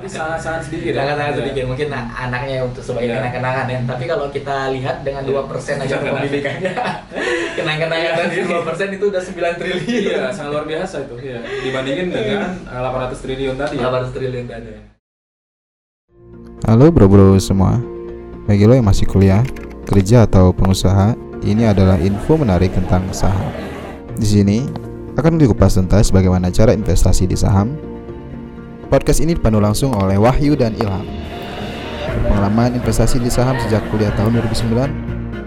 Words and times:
tapi 0.00 0.08
sangat-sangat 0.08 0.60
sedikit. 0.64 0.96
ya? 0.96 1.04
Sangat-sangat 1.04 1.28
Iya. 1.28 1.40
sedikit. 1.44 1.64
Mungkin 1.68 1.88
a- 1.92 2.08
anaknya 2.24 2.56
untuk 2.64 2.80
sebagai 2.80 3.12
Iya. 3.12 3.16
kenang-kenangan 3.20 3.66
ya. 3.68 3.78
Tapi 3.84 4.04
kalau 4.08 4.26
kita 4.32 4.56
lihat 4.72 4.96
dengan 5.04 5.22
Iya. 5.22 5.28
2% 5.28 5.76
aja 5.76 5.94
untuk 6.00 6.12
pendidikannya. 6.16 6.72
kenang-kenangan 7.60 8.12
tadi 8.16 8.36
2% 8.40 8.88
itu 8.96 9.04
udah 9.12 9.20
9 9.20 9.54
triliun. 9.60 10.00
Iya, 10.08 10.20
sangat 10.32 10.50
luar 10.56 10.64
biasa 10.64 10.96
itu. 11.04 11.14
Iya. 11.20 11.38
Dibandingin 11.44 12.06
dengan 12.08 12.40
eh, 12.64 12.80
800 12.80 13.20
triliun 13.20 13.56
tadi. 13.60 13.74
ya. 13.76 13.80
800 13.84 14.12
triliun 14.16 14.46
tadi. 14.48 14.70
Halo 16.64 16.88
bro-bro 16.88 17.36
semua 17.36 17.76
Bagi 18.46 18.64
lo 18.64 18.72
yang 18.72 18.86
masih 18.86 19.04
kuliah, 19.04 19.42
kerja 19.84 20.24
atau 20.24 20.52
pengusaha 20.52 21.12
Ini 21.40 21.72
adalah 21.72 21.96
info 21.98 22.36
menarik 22.36 22.72
tentang 22.72 23.04
saham 23.10 23.48
Di 24.14 24.24
sini 24.24 24.58
akan 25.16 25.36
dikupas 25.36 25.74
tuntas 25.74 26.08
bagaimana 26.08 26.48
cara 26.48 26.70
investasi 26.72 27.26
di 27.26 27.34
saham 27.34 27.89
Podcast 28.90 29.22
ini 29.22 29.38
dipandu 29.38 29.62
langsung 29.62 29.94
oleh 29.94 30.18
Wahyu 30.18 30.58
dan 30.58 30.74
Ilham 30.74 31.06
Pengalaman 32.26 32.74
investasi 32.74 33.22
di 33.22 33.30
saham 33.30 33.54
sejak 33.60 33.86
kuliah 33.88 34.10
tahun 34.12 34.42
2009 34.42 34.74
Lo 34.74 34.88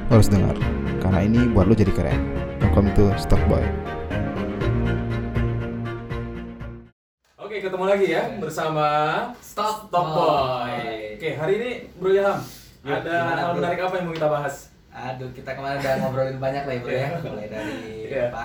harus 0.10 0.30
dengar 0.32 0.56
Karena 0.98 1.20
ini 1.22 1.52
buat 1.52 1.68
lo 1.68 1.76
jadi 1.76 1.92
keren 1.92 2.20
Welcome 2.62 2.96
to 2.96 3.12
Stock 3.18 3.42
Boy 3.46 3.64
Oke, 7.38 7.60
ketemu 7.60 7.86
lagi 7.86 8.08
ya 8.10 8.24
bersama 8.40 8.86
Stop 9.38 9.92
Top 9.92 10.08
Boy. 10.10 10.72
Boy. 10.72 10.76
Oke, 11.20 11.30
hari 11.36 11.54
ini 11.60 11.72
Bro 12.00 12.10
Ilham 12.12 12.40
Ya, 12.84 13.00
ada 13.00 13.16
hal 13.38 13.52
menarik 13.56 13.80
apa 13.80 13.96
yang 13.96 14.06
mau 14.08 14.16
kita 14.16 14.28
bahas? 14.28 14.68
Aduh, 14.92 15.32
kita 15.32 15.56
kemarin 15.56 15.80
udah 15.80 15.94
ngobrolin 16.00 16.36
banyak 16.36 16.64
lah 16.68 16.74
ya, 16.76 16.82
Bro 16.84 16.92
ya. 16.92 17.08
Mulai 17.24 17.48
dari 17.48 17.76
Iya. 18.06 18.28
apa? 18.28 18.44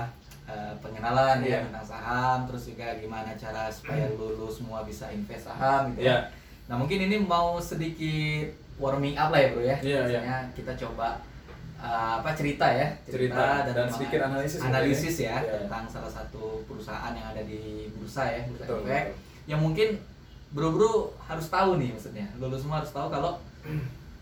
Eh, 0.48 0.73
pengenalan 0.80 1.38
Iya. 1.41 1.61
ya 1.61 1.66
tentang 1.69 1.87
saham, 1.87 2.38
terus 2.48 2.62
juga 2.66 2.88
gimana 2.97 3.37
cara 3.37 3.69
supaya 3.69 4.09
lulus 4.11 4.57
semua 4.57 4.80
bisa 4.80 5.05
invest 5.09 5.45
saham 5.45 5.93
gitu 5.93 6.09
Iya. 6.09 6.16
ya. 6.16 6.19
Nah, 6.66 6.77
mungkin 6.77 6.98
ini 7.02 7.16
mau 7.19 7.61
sedikit 7.61 8.48
warming 8.77 9.12
up 9.15 9.29
lah 9.29 9.38
ya, 9.38 9.48
Bro 9.51 9.61
ya. 9.62 9.77
Iya, 9.79 10.01
iya. 10.02 10.18
Misalnya 10.18 10.38
kita 10.55 10.73
coba 10.79 11.09
eh, 11.79 12.13
apa 12.18 12.35
cerita 12.35 12.66
ya, 12.66 12.90
Cerita, 13.07 13.63
dan 13.63 13.87
gimana- 13.87 13.93
sedikit 13.93 14.21
analisis 14.24 14.59
analisis 14.60 15.16
ya, 15.21 15.30
ya. 15.30 15.37
Iya. 15.38 15.52
tentang 15.63 15.85
salah 15.87 16.10
satu 16.10 16.59
perusahaan 16.66 17.15
yang 17.15 17.29
ada 17.29 17.43
di 17.45 17.87
bursa 17.95 18.27
ya, 18.27 18.43
bursa 18.51 18.66
Betul, 18.66 18.83
efek 18.83 19.05
betul. 19.07 19.15
yang 19.46 19.60
mungkin 19.62 19.88
bro-bro 20.51 21.12
harus 21.23 21.46
tahu 21.46 21.77
nih 21.77 21.93
maksudnya 21.93 22.27
lu 22.35 22.51
semua 22.52 22.80
harus 22.80 22.90
tahu 22.90 23.07
kalau 23.07 23.38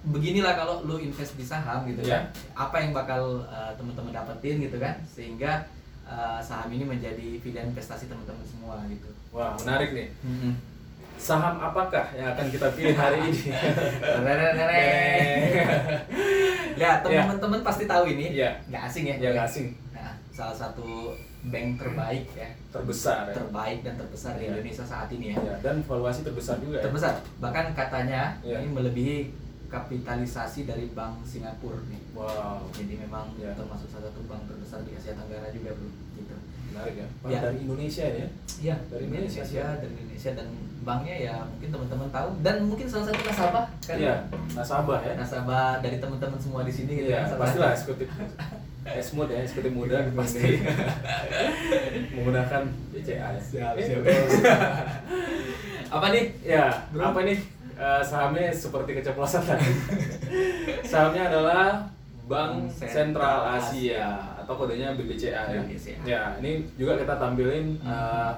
beginilah 0.05 0.53
kalau 0.53 0.85
lu 0.85 1.01
invest 1.01 1.33
di 1.35 1.43
saham 1.43 1.83
gitu 1.87 2.05
Iya. 2.05 2.23
kan 2.23 2.23
apa 2.69 2.77
yang 2.79 2.93
bakal 2.93 3.43
uh, 3.43 3.73
teman-teman 3.75 4.13
dapetin 4.13 4.61
gitu 4.61 4.77
kan 4.77 4.95
sehingga 5.03 5.67
uh, 6.07 6.39
saham 6.39 6.71
ini 6.71 6.83
menjadi 6.83 7.39
pilihan 7.39 7.67
investasi 7.69 8.07
teman-teman 8.07 8.43
semua 8.43 8.75
gitu 8.87 9.07
Wah, 9.31 9.53
menarik 9.59 9.91
nih. 9.93 10.09
Saham 11.17 11.57
apakah 11.59 12.05
yang 12.13 12.29
akan 12.31 12.47
kita 12.49 12.67
pilih 12.73 12.93
hari 12.93 13.19
ini? 13.23 13.33
ya 16.77 17.01
teman-teman 17.01 17.61
pasti 17.63 17.85
tahu 17.85 18.05
ini 18.07 18.35
Iya. 18.35 18.51
nggak 18.67 18.83
asing 18.85 19.05
ya 19.07 19.15
Ya 19.19 19.29
nggak 19.33 19.47
asing, 19.47 19.67
nah, 19.91 20.13
salah 20.31 20.55
satu 20.55 21.15
bank 21.47 21.79
terbaik 21.79 22.27
ya 22.35 22.49
terbesar 22.69 23.31
ya. 23.31 23.35
terbaik 23.35 23.79
dan 23.81 23.95
terbesar 23.97 24.35
di 24.35 24.45
Iya. 24.45 24.51
Indonesia 24.53 24.85
saat 24.85 25.09
ini 25.09 25.31
ya 25.31 25.37
Ya, 25.39 25.55
dan 25.63 25.77
valuasi 25.81 26.21
terbesar 26.21 26.59
juga 26.59 26.77
ya. 26.77 26.83
terbesar 26.85 27.13
bahkan 27.39 27.65
katanya 27.73 28.35
Iya. 28.43 28.61
ini 28.61 28.69
melebihi 28.69 29.17
kapitalisasi 29.67 30.65
dari 30.65 30.91
bank 30.91 31.23
Singapura 31.23 31.79
nih 31.85 32.01
Wow, 32.13 32.67
jadi 32.71 32.95
memang 32.99 33.35
Iya. 33.35 33.53
termasuk 33.53 33.87
salah 33.87 34.09
satu 34.09 34.25
bank 34.25 34.47
terbesar 34.47 34.81
di 34.83 34.93
Asia 34.93 35.13
Tenggara 35.13 35.49
juga 35.49 35.71
bro 35.73 35.89
gitu 36.15 36.35
menarik 36.67 36.95
ya. 36.97 37.07
Wah, 37.21 37.29
Ya. 37.29 37.41
Dari 37.43 37.59
Indonesia 37.61 38.05
ya. 38.05 38.27
Iya 38.57 38.77
Dari 38.87 39.05
Indonesia. 39.05 39.43
Indonesia 39.43 39.67
dari 39.77 39.95
Indonesia 39.97 40.31
dan 40.33 40.49
banknya 40.81 41.17
ya 41.21 41.35
mungkin 41.43 41.69
teman-teman 41.69 42.09
tahu 42.09 42.29
dan 42.41 42.57
mungkin 42.63 42.87
salah 42.87 43.07
satu 43.07 43.21
nasabah 43.21 43.65
kan 43.81 43.97
Iya, 43.97 44.15
nasabah 44.53 44.99
ya. 45.03 45.13
nasabah 45.15 45.69
dari 45.81 45.99
teman-teman 45.99 46.39
semua 46.39 46.63
di 46.63 46.71
sini 46.71 46.93
gitu 46.97 47.11
Iya, 47.11 47.21
kan, 47.21 47.29
salah 47.29 47.41
pastilah 47.43 47.71
eksekutif. 47.73 48.09
Esmod 48.87 49.27
ya, 49.27 49.43
eksekutif 49.43 49.73
muda 49.73 49.99
pasti 50.15 50.63
menggunakan 52.15 52.63
BCA 52.93 53.35
ya. 53.35 53.41
Siap, 53.41 53.75
siap. 53.77 54.03
apa 55.97 56.07
nih 56.09 56.25
Ya, 56.41 56.71
Bro. 56.91 57.03
apa 57.05 57.21
nih 57.23 57.39
eh, 57.77 58.03
sahamnya 58.03 58.49
seperti 58.51 58.91
keceplosan 58.95 59.43
tadi. 59.43 59.69
sahamnya 60.91 61.29
adalah 61.29 61.87
Bank 62.27 62.67
Sentral 62.73 63.55
Asia 63.55 63.63
Asia. 63.63 64.07
atau 64.37 64.55
kodenya 64.57 64.95
BBCA 64.95 65.43
ya. 65.49 65.61
BBCA. 65.61 65.99
Ya, 66.03 66.23
ini 66.39 66.67
juga 66.75 66.97
kita 66.97 67.15
tampilin 67.17 67.79
Hmm. 67.79 67.87
eh, 67.87 68.33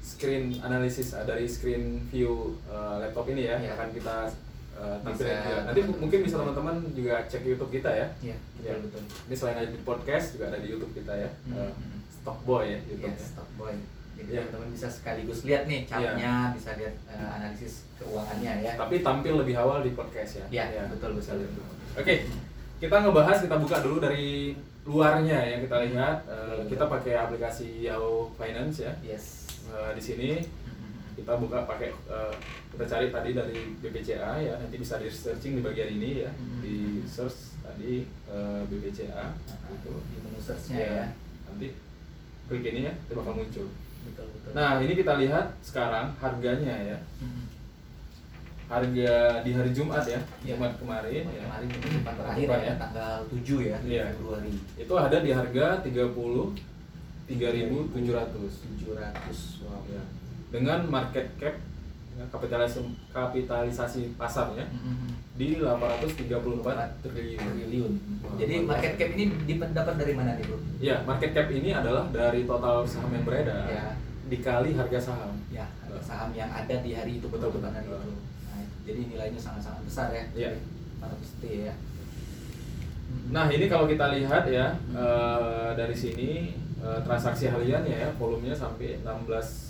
screen 0.00 0.52
analisis 0.58 1.12
eh, 1.12 1.24
dari 1.24 1.44
screen 1.44 2.04
view 2.08 2.56
eh, 2.66 2.94
laptop 2.98 3.24
ini 3.26 3.46
ya, 3.46 3.56
Ya. 3.56 3.72
akan 3.72 3.88
kita 3.90 4.16
eh, 4.74 4.96
tampilin 5.02 5.32
Bisa 5.32 5.44
juga. 5.46 5.60
Nanti 5.66 5.80
mungkin 5.86 6.18
bisa 6.20 6.36
teman-teman 6.36 6.76
juga 6.90 7.14
cek 7.24 7.42
YouTube 7.42 7.70
kita 7.70 7.90
ya. 7.90 8.06
Iya 8.20 8.36
Ya, 8.60 8.76
betul 8.76 9.00
betul 9.00 9.02
Ini 9.24 9.34
selain 9.34 9.56
ada 9.56 9.68
di 9.68 9.80
podcast 9.80 10.26
juga 10.34 10.44
ada 10.48 10.58
di 10.58 10.68
YouTube 10.68 10.92
kita 10.92 11.12
ya. 11.14 11.30
Hmm, 11.46 11.56
Eh, 11.56 11.72
hmm. 11.72 11.98
Stock 12.12 12.38
Boy 12.44 12.64
ya 12.66 12.78
YouTube. 12.82 13.08
Yes, 13.08 13.32
stock 13.32 13.48
boy. 13.56 13.72
Jadi 14.20 14.30
Iya. 14.30 14.40
teman-teman 14.44 14.68
bisa 14.70 14.88
sekaligus 14.88 15.38
lihat 15.42 15.62
nih 15.64 15.80
chartnya, 15.84 16.32
bisa 16.52 16.70
lihat 16.76 16.94
eh, 17.06 17.28
analisis 17.30 17.88
keuangannya 17.96 18.52
ya. 18.60 18.72
Tapi 18.76 19.00
tampil 19.00 19.34
lebih 19.36 19.56
awal 19.56 19.80
di 19.80 19.92
podcast 19.92 20.32
ya. 20.38 20.68
Iya, 20.68 20.84
betul, 20.88 21.16
bisa 21.16 21.32
betul. 21.32 21.64
lihat. 21.64 21.96
Oke, 21.96 22.14
kita 22.78 22.96
ngebahas 22.98 23.38
kita 23.40 23.56
buka 23.56 23.76
dulu 23.80 23.96
dari 23.98 24.52
luarnya 24.82 25.38
ya 25.38 25.56
kita 25.58 25.76
lihat. 25.84 26.16
Eh, 26.24 26.36
Betul, 26.60 26.68
kita 26.70 26.84
pakai 26.86 27.14
aplikasi 27.14 27.68
Yahoo 27.82 28.28
Finance 28.34 28.76
ya. 28.80 28.92
Yes. 29.02 29.24
Eh, 29.66 29.92
di 29.92 30.02
sini 30.02 30.30
kita 31.12 31.36
buka 31.36 31.64
pakai 31.64 31.90
eh, 31.90 32.34
kita 32.70 32.84
cari 32.86 33.06
tadi 33.08 33.30
dari 33.32 33.58
BPCA 33.76 34.40
ya 34.40 34.54
nanti 34.56 34.76
bisa 34.76 34.96
di 34.96 35.04
searching 35.06 35.58
di 35.58 35.62
bagian 35.62 35.90
ini 35.90 36.24
ya 36.24 36.30
Mhm. 36.32 36.58
di 36.60 36.74
search 37.04 37.60
tadi 37.60 38.08
eh, 38.26 38.60
BPCA 38.64 39.24
gitu 39.68 39.92
di 40.06 40.16
menu 40.18 40.40
search-nya 40.40 40.76
Ya, 40.76 40.88
ya. 40.96 41.06
nanti 41.44 41.76
klik 42.48 42.64
ini 42.64 42.88
ya 42.88 42.92
itu 42.96 43.12
bakal 43.12 43.36
muncul 43.36 43.68
Betul 44.02 44.26
betul. 44.30 44.50
nah 44.52 44.78
ini 44.78 44.92
kita 44.94 45.12
lihat 45.16 45.46
sekarang 45.60 46.14
harganya 46.16 46.74
ya 46.86 46.98
Mhm. 47.18 47.42
harga 48.66 49.42
di 49.42 49.50
hari 49.50 49.70
Jumat 49.70 50.02
ya 50.04 50.18
Iya. 50.40 50.54
Jumat 50.54 50.72
kemarin 50.76 51.22
ya 51.26 51.40
kemarin 51.42 51.66
penutupan 51.68 52.14
terakhir 52.14 52.46
Penutupan 52.46 52.62
ya, 52.62 52.74
tanggal 52.78 53.14
7 53.26 53.58
ya, 53.60 53.76
Iya. 53.82 54.04
Februari. 54.14 54.52
itu 54.76 54.92
ada 54.94 55.16
di 55.18 55.30
harga 55.30 55.64
33.700 55.82 58.50
700. 58.62 59.58
Wow. 59.62 59.82
ya. 59.86 60.02
dengan 60.50 60.82
market 60.86 61.26
cap 61.38 61.54
ya, 61.54 61.58
kapitalisasi 62.28 62.80
kapitalisasi 63.08 64.00
pasarnya 64.14 64.68
Mhm. 64.68 65.08
di 65.34 65.56
834 65.56 67.00
triliun. 67.00 67.92
Jadi 68.36 68.54
market 68.60 68.92
cap 68.96 69.10
ini 69.16 69.24
dapat 69.72 69.94
dari 69.96 70.12
mana 70.12 70.36
nih, 70.36 70.44
Bro? 70.44 70.58
Ya, 70.76 71.00
market 71.08 71.32
cap 71.32 71.48
ini 71.48 71.72
adalah 71.72 72.04
dari 72.12 72.44
total 72.44 72.84
saham 72.84 73.08
yang 73.08 73.24
beredar 73.24 73.64
Ya. 73.64 73.96
dikali 74.28 74.76
harga 74.76 75.00
saham. 75.00 75.32
Ya, 75.48 75.64
harga 75.80 76.00
saham 76.04 76.30
yang 76.32 76.52
ada 76.52 76.76
di 76.78 76.92
hari 76.92 77.16
itu 77.16 77.26
Betul, 77.26 77.56
betul. 77.56 77.72
hari 77.72 77.88
itu. 77.88 78.12
Nah, 78.46 78.60
jadi 78.84 79.00
nilainya 79.08 79.40
sangat-sangat 79.40 79.82
besar 79.84 80.08
ya. 80.12 80.24
Iya. 80.36 80.50
400 81.00 81.30
T 81.40 81.44
ya. 81.64 81.74
Nah, 83.30 83.46
ini 83.48 83.66
kalau 83.66 83.86
kita 83.86 84.12
lihat 84.12 84.44
ya 84.46 84.76
eh, 84.92 85.70
dari 85.74 85.96
sini 85.96 86.52
eh, 86.80 87.00
transaksi 87.04 87.48
hariannya 87.48 87.96
ya 87.96 88.08
volumenya 88.16 88.54
sampai 88.54 89.00
16 89.00 89.69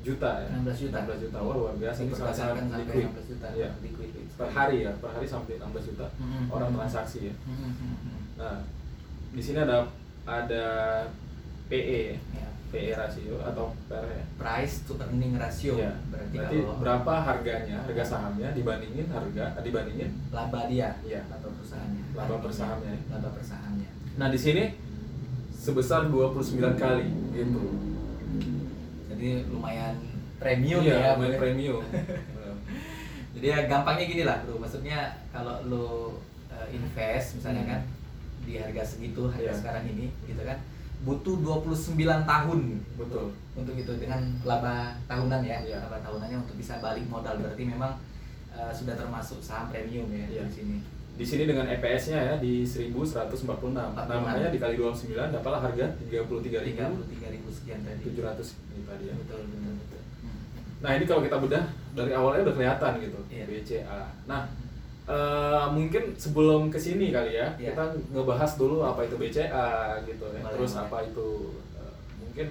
juta 0.00 0.30
ya. 0.40 0.48
16 0.64 0.80
juta. 0.88 0.96
16 1.04 1.22
juta. 1.28 1.38
Wah, 1.38 1.54
luar 1.56 1.74
biasa 1.76 1.98
ini 2.02 2.12
sampai 2.16 2.56
liquid. 2.80 3.04
16 3.12 3.28
juta. 3.28 3.46
Iya. 3.52 3.68
Liquid. 3.84 4.10
Per 4.36 4.48
hari 4.48 4.76
ya, 4.82 4.92
per 4.96 5.10
hari 5.12 5.26
sampai 5.28 5.54
16 5.60 5.84
juta 5.92 6.06
Mhm. 6.16 6.48
orang 6.48 6.70
transaksi 6.72 7.28
ya. 7.28 7.34
Mhm. 7.44 7.70
Nah, 8.40 8.56
di 9.30 9.42
sini 9.44 9.58
ada 9.60 9.84
ada 10.24 10.64
PE, 11.68 12.16
Ya. 12.32 12.48
PE 12.70 12.94
rasio 12.94 13.34
atau 13.42 13.74
PER 13.90 14.04
ya. 14.06 14.24
Price 14.38 14.86
to 14.86 14.94
earning 14.96 15.34
ratio. 15.36 15.74
Iya. 15.76 15.92
Berarti, 16.08 16.36
Berarti 16.38 16.56
kalau 16.62 16.76
berapa 16.78 17.14
harganya, 17.20 17.76
harga 17.82 18.04
sahamnya 18.06 18.48
dibandingin 18.54 19.06
harga 19.06 19.58
dibandingin. 19.60 20.10
laba 20.30 20.60
dia, 20.64 20.96
Iya. 21.02 21.20
laba 21.28 21.48
perusahaannya. 21.50 22.02
Laba 22.14 22.34
per 22.40 22.52
sahamnya. 22.52 22.94
Laba 23.10 23.28
per 23.28 23.44
sahamnya. 23.44 23.90
Nah, 24.16 24.28
di 24.30 24.38
sini 24.38 24.64
sebesar 25.52 26.08
29 26.08 26.72
kali 26.74 27.06
gitu. 27.34 27.62
Jadi 29.20 29.44
lumayan 29.52 30.00
premium 30.40 30.80
Iya, 30.80 30.96
ya, 30.96 31.10
lumayan 31.12 31.36
premium. 31.36 31.82
Jadi 33.36 33.46
ya 33.46 33.68
gampangnya 33.68 34.04
gini 34.08 34.22
lah 34.24 34.40
bro, 34.42 34.56
maksudnya 34.56 35.12
kalau 35.28 35.60
lo 35.68 35.86
uh, 36.48 36.66
invest 36.72 37.36
misalnya 37.36 37.62
Hmm. 37.62 37.72
kan 37.76 37.80
di 38.40 38.56
harga 38.56 38.80
segitu 38.82 39.28
harga 39.28 39.52
Iya. 39.52 39.58
sekarang 39.60 39.84
ini 39.86 40.08
gitu 40.24 40.40
kan 40.40 40.56
butuh 41.04 41.36
29 41.36 42.00
tahun 42.24 42.60
Betul. 42.96 43.36
untuk 43.52 43.76
itu 43.76 43.92
dengan 44.00 44.24
laba 44.42 44.96
tahunan 45.04 45.44
ya 45.44 45.60
Iya. 45.60 45.84
laba 45.84 46.00
tahunannya 46.00 46.40
untuk 46.40 46.56
bisa 46.56 46.80
balik 46.80 47.04
modal 47.04 47.36
berarti 47.36 47.68
memang 47.68 48.00
uh, 48.50 48.72
sudah 48.72 48.96
termasuk 48.96 49.44
saham 49.44 49.68
premium 49.68 50.08
ya 50.08 50.24
Iya. 50.26 50.42
di 50.48 50.52
sini 50.56 50.76
Di 51.20 51.26
sini 51.28 51.44
dengan 51.44 51.68
EPS-nya 51.68 52.16
ya 52.16 52.34
di 52.40 52.64
1146. 52.64 53.76
Nah, 53.76 53.92
46. 53.92 54.24
makanya 54.24 54.48
dikali 54.48 54.74
29 54.80 55.36
dapatlah 55.36 55.60
harga 55.68 55.84
33.700 56.00 56.96
33 56.96 57.36
ribu 57.36 57.48
sekian 57.52 57.84
tadi 57.84 58.00
ini 58.08 58.82
tadi 58.88 59.04
ya. 59.04 59.14
betul 59.20 59.40
betul 59.44 59.72
betul 59.76 60.00
Hmm. 60.24 60.40
Nah, 60.80 60.90
ini 60.96 61.04
kalau 61.04 61.20
kita 61.20 61.36
bedah 61.36 61.64
dari 61.92 62.12
awalnya 62.16 62.48
udah 62.48 62.54
kelihatan 62.56 62.92
gitu 63.04 63.20
Iya. 63.28 63.44
BCA. 63.44 64.00
Nah 64.24 64.48
eh, 65.04 65.64
mungkin 65.76 66.16
sebelum 66.16 66.72
ke 66.72 66.80
sini 66.80 67.12
kali 67.12 67.36
ya 67.36 67.52
Iya. 67.60 67.76
kita 67.76 67.84
ngebahas 68.16 68.56
dulu 68.56 68.80
apa 68.80 69.04
itu 69.04 69.20
BCA 69.20 70.00
gitu 70.08 70.24
ya. 70.24 70.40
Boleh, 70.40 70.52
Terus 70.56 70.72
apa 70.76 71.04
itu 71.04 71.28
eh, 71.76 71.94
mungkin 72.16 72.46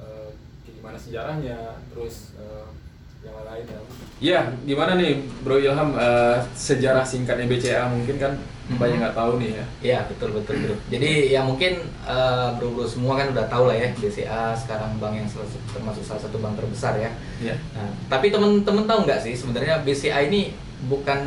eh, 0.00 0.28
gimana 0.64 0.96
sejarahnya, 0.96 1.58
terus 1.92 2.32
yang 3.26 3.36
lain 3.42 3.64
ya. 3.66 3.80
Iya, 4.16 4.40
gimana 4.64 4.96
nih 4.96 5.12
Bro 5.44 5.60
Ilham 5.60 5.92
eh, 5.92 6.38
sejarah 6.56 7.04
singkatnya 7.04 7.44
BCA 7.44 7.84
mungkin 7.86 8.16
kan 8.16 8.32
Mhm. 8.66 8.82
banyak 8.82 8.98
nggak 8.98 9.14
tahu 9.14 9.32
nih 9.38 9.50
ya. 9.52 9.64
Iya 9.78 9.98
betul 10.10 10.34
betul 10.34 10.58
bro. 10.58 10.74
Jadi 10.88 11.30
ya 11.30 11.44
mungkin 11.44 11.78
eh, 11.86 12.48
bro 12.56 12.72
bro 12.72 12.82
semua 12.82 13.14
kan 13.14 13.30
udah 13.30 13.46
tahu 13.46 13.68
lah 13.68 13.76
ya 13.76 13.92
BCA 13.94 14.56
sekarang 14.56 14.96
bank 14.98 15.14
yang 15.14 15.28
termasuk 15.70 16.02
salah 16.02 16.22
satu 16.24 16.40
bank 16.40 16.56
terbesar 16.56 16.98
ya. 16.98 17.10
Iya. 17.38 17.54
Nah, 17.76 17.90
tapi 18.08 18.32
temen-temen 18.32 18.88
tahu 18.88 19.04
nggak 19.04 19.20
sih 19.22 19.36
sebenarnya 19.36 19.84
BCA 19.84 20.26
ini 20.26 20.50
bukan 20.88 21.20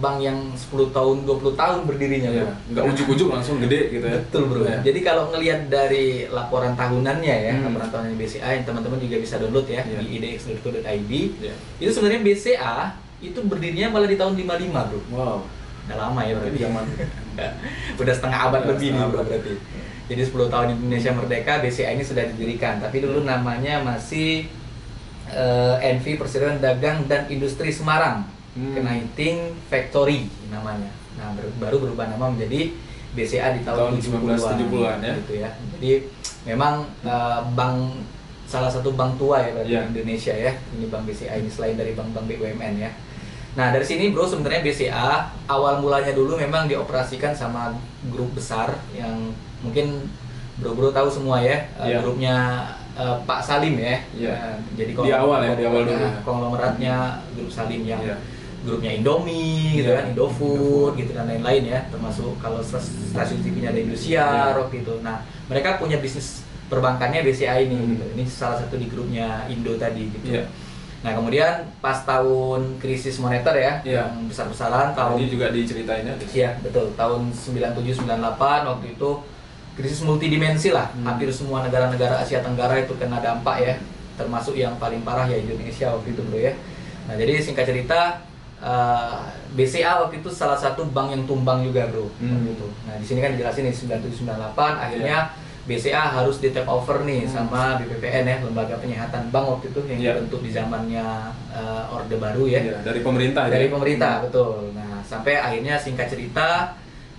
bank 0.00 0.16
yang 0.18 0.38
10 0.50 0.66
tahun 0.90 1.16
20 1.22 1.52
tahun 1.54 1.78
berdirinya 1.84 2.28
Iya, 2.28 2.42
bro. 2.42 2.52
nggak 2.72 2.84
ujuk-ujuk 2.90 3.28
langsung 3.28 3.56
gede 3.60 3.80
gitu 3.90 4.02
ya. 4.02 4.16
Betul 4.18 4.42
bro. 4.46 4.60
Iya. 4.62 4.76
Jadi 4.82 5.00
kalau 5.00 5.28
ngelihat 5.28 5.60
dari 5.66 6.06
laporan 6.26 6.72
tahunannya 6.72 7.36
ya, 7.42 7.52
Hmm. 7.54 7.64
laporan 7.68 7.88
tahunan 7.88 8.16
BCA 8.16 8.48
yang 8.52 8.64
teman-teman 8.64 8.98
juga 8.98 9.16
bisa 9.16 9.36
download 9.36 9.66
ya 9.66 9.82
Iya. 9.82 9.98
di 9.98 10.06
idx.co.id. 10.16 11.12
Iya. 11.38 11.54
Itu 11.78 11.90
sebenarnya 11.90 12.20
BCA 12.20 12.76
itu 13.20 13.38
berdirinya 13.42 13.88
malah 13.90 14.08
di 14.08 14.16
tahun 14.16 14.34
55 14.34 14.82
bro. 14.86 15.00
Wow. 15.10 15.38
Udah 15.84 15.96
lama 15.98 16.20
ya 16.22 16.34
berarti. 16.34 16.58
Zaman. 16.58 16.84
Udah 18.00 18.14
setengah 18.14 18.38
abad 18.42 18.60
Udah 18.60 18.70
lebih 18.70 18.80
nih 18.80 18.90
setengah 18.90 19.06
bro 19.06 19.16
abad. 19.16 19.26
berarti. 19.28 19.54
Jadi 20.06 20.22
10 20.24 20.48
tahun 20.48 20.66
Indonesia 20.74 21.12
merdeka 21.12 21.52
BCA 21.58 21.90
ini 21.92 22.02
sudah 22.02 22.24
didirikan, 22.26 22.78
tapi 22.78 22.98
dulu 22.98 23.22
namanya 23.22 23.78
masih 23.80 24.48
eh, 25.30 25.74
NV 25.94 26.18
Persatuan 26.18 26.58
Dagang 26.58 27.06
dan 27.06 27.26
Industri 27.26 27.70
Semarang, 27.70 28.26
Hmm. 28.50 28.74
Knighting 28.76 29.36
Factory 29.64 30.26
namanya. 30.48 30.90
Nah 31.14 31.30
ber- 31.32 31.54
baru 31.58 31.76
berubah 31.80 32.08
nama 32.08 32.26
menjadi 32.28 32.74
BCA 33.10 33.54
di 33.54 33.62
tahun, 33.62 33.94
Tahun 33.94 34.26
1970-an 34.26 34.98
ya. 35.00 35.12
gitu 35.16 35.34
ya. 35.36 35.50
Jadi 35.74 35.90
memang 36.44 36.86
eh, 37.00 37.40
bank 37.52 38.02
salah 38.44 38.66
satu 38.66 38.90
bank 38.92 39.14
tua 39.14 39.38
ya 39.38 39.50
berarti 39.52 39.70
Iya. 39.70 39.80
di 39.84 39.90
Indonesia 39.94 40.34
ya. 40.34 40.52
Ini 40.72 40.86
bank 40.86 41.02
BCA 41.04 41.34
ini 41.36 41.46
selain 41.46 41.74
dari 41.74 41.94
bank-bank 41.94 42.26
BUMN 42.26 42.74
ya. 42.76 42.90
Nah 43.50 43.70
dari 43.70 43.82
sini 43.82 44.10
bro 44.10 44.22
sebenarnya 44.24 44.62
BCA 44.62 45.10
awal 45.46 45.78
mulanya 45.78 46.10
dulu 46.10 46.34
memang 46.34 46.66
dioperasikan 46.66 47.30
sama 47.30 47.74
grup 48.06 48.30
besar 48.32 48.70
yang 48.90 49.30
mungkin 49.60 50.06
bro-bro 50.56 50.90
tahu 50.90 51.06
semua 51.06 51.38
ya 51.38 51.66
eh, 51.78 51.86
Iya. 51.88 51.98
grupnya 52.00 52.34
eh, 52.92 53.16
Pak 53.22 53.40
Salim 53.40 53.74
ya. 53.74 53.98
Iya. 54.12 54.34
Nah, 54.34 54.54
jadi 54.74 54.90
Di 54.92 55.12
awal 55.12 55.38
ya, 55.40 55.52
di 55.52 55.64
awal 55.64 55.82
dulu. 55.84 56.06
Konglomeratnya 56.22 56.94
grup 57.32 57.50
Salim 57.50 57.82
yang 57.84 57.98
Iya. 58.00 58.18
Grupnya 58.60 58.92
Indomie 58.92 59.80
gitu 59.80 59.88
Iya. 59.88 59.96
kan, 60.00 60.04
Indofood 60.12 60.92
gitu 60.94 61.10
dan 61.16 61.24
lain-lain 61.24 61.64
ya, 61.64 61.80
termasuk 61.88 62.36
kalau 62.36 62.60
stas- 62.60 62.92
stasiun 63.08 63.40
TV-nya 63.40 63.72
ada 63.72 63.80
Indosiar 63.80 64.52
Iya. 64.52 64.60
waktu 64.60 64.76
itu. 64.84 64.92
Nah, 65.00 65.16
mereka 65.48 65.80
punya 65.80 65.96
bisnis 65.96 66.44
perbankannya 66.68 67.24
BCA 67.24 67.56
ini 67.58 67.74
Hmm. 67.74 67.88
gitu. 67.96 68.04
Ini 68.14 68.24
salah 68.28 68.60
satu 68.60 68.76
di 68.76 68.86
grupnya 68.86 69.48
Indo 69.48 69.74
tadi 69.74 70.06
gitu. 70.06 70.36
Iya. 70.36 70.44
Nah, 71.00 71.16
kemudian 71.16 71.64
pas 71.80 72.04
tahun 72.04 72.76
krisis 72.76 73.16
moneter 73.16 73.56
ya, 73.56 73.80
Iya. 73.80 74.04
yang 74.04 74.28
besar-besaran 74.28 74.92
tahun 74.92 75.16
Tadi 75.16 75.32
juga 75.32 75.46
diceritain 75.48 76.04
ya. 76.04 76.14
Iya, 76.20 76.50
betul. 76.60 76.92
Tahun 76.92 77.32
97 77.32 77.96
98 77.96 78.68
waktu 78.68 78.92
itu 78.92 79.10
krisis 79.74 80.04
multidimensi 80.04 80.68
lah. 80.70 80.92
Hmm. 80.92 81.08
Hampir 81.08 81.32
semua 81.32 81.64
negara-negara 81.64 82.20
Asia 82.20 82.44
Tenggara 82.44 82.76
itu 82.76 82.92
kena 83.00 83.16
dampak 83.18 83.56
ya. 83.64 83.74
Termasuk 84.20 84.52
yang 84.52 84.76
paling 84.76 85.00
parah 85.00 85.24
ya 85.24 85.40
Indonesia 85.40 85.88
waktu 85.88 86.12
itu, 86.12 86.20
Bro 86.20 86.36
ya. 86.36 86.52
Nah, 87.08 87.16
jadi 87.16 87.40
singkat 87.40 87.64
cerita 87.64 88.20
eh, 88.60 89.16
BCA 89.50 89.92
waktu 90.00 90.20
itu 90.20 90.30
salah 90.30 90.54
satu 90.54 90.84
bank 90.86 91.10
yang 91.10 91.24
tumbang 91.24 91.60
juga, 91.60 91.86
Bro. 91.86 92.06
Hmm. 92.16 92.36
Waktu 92.36 92.50
itu. 92.52 92.66
Nah, 92.84 92.94
di 92.94 93.04
sini 93.04 93.18
kan 93.18 93.30
dijelasin 93.32 93.64
nih 93.64 93.74
97 93.74 94.22
98 94.22 94.56
akhirnya 94.76 95.18
BCA 95.60 96.02
harus 96.10 96.38
di 96.38 96.50
take 96.50 96.66
over 96.66 97.02
nih 97.02 97.24
Hmm. 97.24 97.32
sama 97.36 97.76
BPPN 97.76 98.24
ya, 98.24 98.36
lembaga 98.40 98.74
penyihatan 98.76 99.28
bank 99.28 99.46
waktu 99.50 99.66
itu 99.68 99.80
yang 99.86 99.98
Iya. 99.98 100.10
dibentuk 100.14 100.40
di 100.40 100.50
zamannya 100.50 101.06
eh, 101.48 101.82
Orde 101.90 102.16
Baru 102.16 102.44
ya 102.44 102.58
Iya, 102.60 102.80
dari 102.80 103.00
pemerintah 103.00 103.46
ya. 103.46 103.52
dari 103.52 103.66
pemerintah 103.68 104.20
betul 104.20 104.72
nah 104.72 104.98
sampai 105.00 105.36
akhirnya 105.36 105.76
singkat 105.76 106.08
cerita 106.08 106.74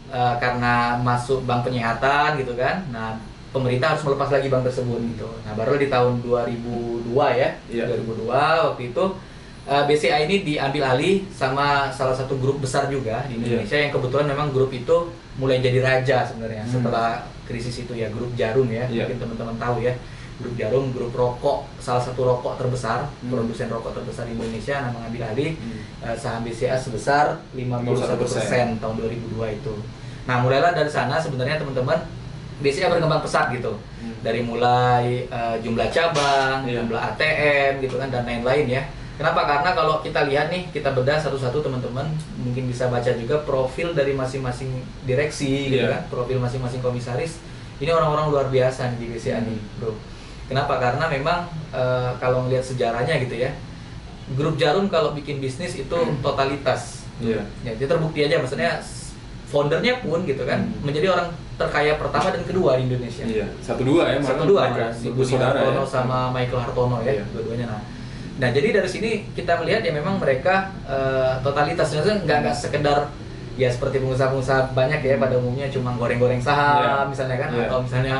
eh, 0.07 0.35
karena 0.37 0.97
masuk 0.97 1.45
bank 1.45 1.63
penyihatan 1.63 2.35
gitu 2.35 2.55
kan 2.55 2.83
nah 2.89 3.15
pemerintah 3.49 3.93
harus 3.93 4.03
melepas 4.03 4.29
lagi 4.29 4.47
bank 4.47 4.63
tersebut 4.65 4.99
gitu 5.05 5.29
nah 5.41 5.53
baru 5.53 5.75
di 5.75 5.87
tahun 5.87 6.19
2002 6.19 7.13
ya 7.33 7.49
Iya. 7.67 7.83
2002 7.87 8.27
waktu 8.67 8.81
itu 8.89 9.03
eh, 9.63 9.83
BCA 9.85 10.17
ini 10.21 10.41
diambil 10.43 10.83
alih 10.87 11.25
sama 11.29 11.89
salah 11.89 12.13
satu 12.13 12.35
grup 12.35 12.59
besar 12.59 12.87
juga 12.87 13.25
di 13.25 13.37
Indonesia 13.37 13.77
yang 13.77 13.91
kebetulan 13.91 14.25
memang 14.27 14.49
grup 14.49 14.69
itu 14.69 14.97
mulai 15.35 15.57
jadi 15.57 15.79
raja 15.79 16.25
sebenarnya 16.25 16.63
Hmm. 16.63 16.73
setelah 16.75 17.09
krisis 17.43 17.75
itu 17.79 17.93
ya 17.93 18.07
grup 18.07 18.31
Jarum 18.33 18.67
ya 18.67 18.85
Iya. 18.85 19.05
mungkin 19.05 19.17
teman-teman 19.19 19.55
tahu 19.57 19.75
ya 19.81 19.93
grup 20.37 20.55
Jarum 20.55 20.85
grup 20.89 21.13
rokok 21.13 21.57
salah 21.77 21.99
satu 21.99 22.23
rokok 22.23 22.57
terbesar 22.57 23.05
Hmm. 23.19 23.29
produsen 23.29 23.67
rokok 23.67 23.93
terbesar 23.93 24.25
di 24.25 24.33
Indonesia 24.33 24.81
nah 24.81 24.89
mengambil 24.91 25.21
alih 25.29 25.51
Hmm. 25.53 25.79
eh, 26.03 26.15
saham 26.15 26.41
BCA 26.41 26.75
sebesar 26.75 27.37
51% 27.53 28.17
51%. 28.17 28.67
tahun 28.77 28.95
2002 28.97 29.47
itu. 29.51 29.73
Nah, 30.21 30.37
mulailah 30.37 30.71
dari 30.71 30.87
sana 30.87 31.17
sebenarnya 31.17 31.57
teman-teman 31.57 31.97
BCA 32.59 32.89
berkembang 32.89 33.21
pesat 33.21 33.49
gitu. 33.51 33.73
Hmm. 33.99 34.13
Dari 34.19 34.41
mulai 34.41 35.25
eh, 35.25 35.55
jumlah 35.59 35.87
cabang, 35.87 36.61
Iya. 36.63 36.81
jumlah 36.81 37.01
ATM 37.07 37.71
gitu 37.79 37.95
kan 37.95 38.09
dan 38.09 38.23
lain-lain 38.23 38.65
ya. 38.67 38.83
Kenapa? 39.21 39.41
Karena 39.45 39.69
kalau 39.71 40.01
kita 40.01 40.25
lihat 40.25 40.49
nih, 40.49 40.65
kita 40.67 40.89
bedah 40.91 41.13
satu-satu 41.15 41.61
teman-teman, 41.61 42.09
mungkin 42.35 42.65
bisa 42.65 42.89
baca 42.89 43.13
juga 43.13 43.37
profil 43.41 43.93
dari 43.93 44.17
masing-masing 44.17 44.73
direksi 45.05 45.69
gitu 45.69 45.85
Iya. 45.85 45.93
kan, 45.93 46.01
profil 46.09 46.41
masing-masing 46.41 46.81
komisaris. 46.81 47.37
Ini 47.77 47.93
orang-orang 47.93 48.33
luar 48.33 48.45
biasa 48.49 48.89
nih 48.89 48.97
di 48.97 49.05
BCA 49.07 49.45
nih, 49.45 49.61
Bro. 49.77 49.93
Kenapa? 50.49 50.81
Karena 50.81 51.05
memang 51.05 51.45
eh, 51.69 52.11
kalau 52.17 52.43
melihat 52.43 52.65
sejarahnya 52.65 53.21
gitu 53.21 53.37
ya, 53.37 53.53
grup 54.33 54.57
Jarum 54.57 54.89
kalau 54.89 55.13
bikin 55.13 55.37
bisnis 55.37 55.77
itu 55.77 55.97
totalitas. 56.19 57.05
Iya. 57.21 57.45
Ya, 57.61 57.77
itu 57.77 57.85
terbukti 57.85 58.25
aja 58.25 58.41
maksudnya 58.41 58.81
foundernya 59.45 60.01
pun 60.01 60.25
gitu 60.25 60.41
kan 60.43 60.65
Hmm. 60.65 60.81
menjadi 60.81 61.13
orang 61.13 61.27
terkaya 61.55 61.93
pertama 61.95 62.33
dan 62.33 62.41
kedua 62.41 62.73
di 62.73 62.89
Indonesia. 62.89 63.21
Iya, 63.21 63.45
satu 63.61 63.85
dua 63.85 64.09
ya. 64.09 64.17
Satu 64.17 64.49
dua 64.49 64.61
si 64.89 65.13
berdua 65.13 65.13
Budi 65.13 65.35
Hartono 65.37 65.83
ya. 65.83 65.85
sama 65.85 66.17
Michael 66.31 66.57
Hartono 66.59 66.97
ya, 67.05 67.11
Iya. 67.13 67.23
dua-duanya 67.29 67.65
nah. 67.69 67.81
Nah, 68.41 68.49
jadi 68.49 68.73
dari 68.73 68.89
sini 68.89 69.09
kita 69.31 69.53
melihat 69.55 69.81
ya 69.81 69.93
memang 69.93 70.17
mereka 70.17 70.55
eh, 70.83 71.33
totalitas 71.39 71.87
maksudnya 71.87 72.17
nggak 72.19 72.37
nggak 72.41 72.57
sekedar 72.57 72.99
ya 73.53 73.69
seperti 73.69 74.01
pengusaha-pengusaha 74.01 74.73
banyak 74.73 74.99
ya 74.99 75.15
pada 75.15 75.37
umumnya 75.37 75.69
cuma 75.69 75.93
goreng-goreng 75.93 76.41
saham 76.41 76.81
Iya. 77.05 77.05
misalnya 77.05 77.37
kan 77.37 77.49
Iya. 77.51 77.61
atau 77.63 77.77
misalnya 77.79 78.15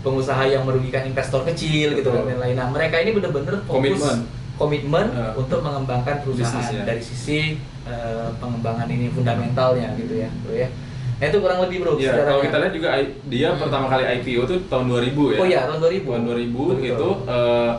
pengusaha 0.00 0.42
yang 0.44 0.62
merugikan 0.62 1.02
investor 1.02 1.42
kecil 1.44 1.90
gitu 1.92 2.06
dan 2.06 2.22
lain-lain. 2.28 2.54
Nah, 2.54 2.68
mereka 2.70 3.00
ini 3.00 3.10
benar-benar 3.10 3.64
fokus 3.64 3.98
Komitmen. 3.98 4.18
komitmen 4.54 5.06
Iya. 5.10 5.28
untuk 5.34 5.58
mengembangkan 5.58 6.22
perusahaan 6.22 6.54
Bisnisnya. 6.54 6.86
dari 6.86 7.02
sisi 7.02 7.38
eh, 7.84 8.28
pengembangan 8.38 8.86
ini 8.86 9.10
fundamentalnya 9.10 9.92
gitu 9.94 10.14
ya, 10.16 10.28
Bro 10.40 10.54
ya. 10.54 10.68
Nah, 11.14 11.26
itu 11.26 11.38
kurang 11.38 11.60
lebih, 11.60 11.76
Bro. 11.80 11.96
Sejarahnya. 11.96 12.24
kalau 12.26 12.40
kita 12.40 12.56
lihat 12.58 12.72
juga 12.72 12.88
dia 13.26 13.48
Hmm. 13.50 13.60
pertama 13.60 13.86
kali 13.88 14.04
IPO 14.14 14.40
itu 14.44 14.56
tahun 14.66 14.84
2000 14.86 15.22
ya. 15.32 15.36
Oh 15.36 15.46
iya, 15.46 15.60
tahun 15.66 15.80
2000. 15.82 16.08
Tahun 16.08 16.24
2000 16.24 16.62
Betul. 16.70 16.86
itu 16.86 17.08
eh, 17.26 17.70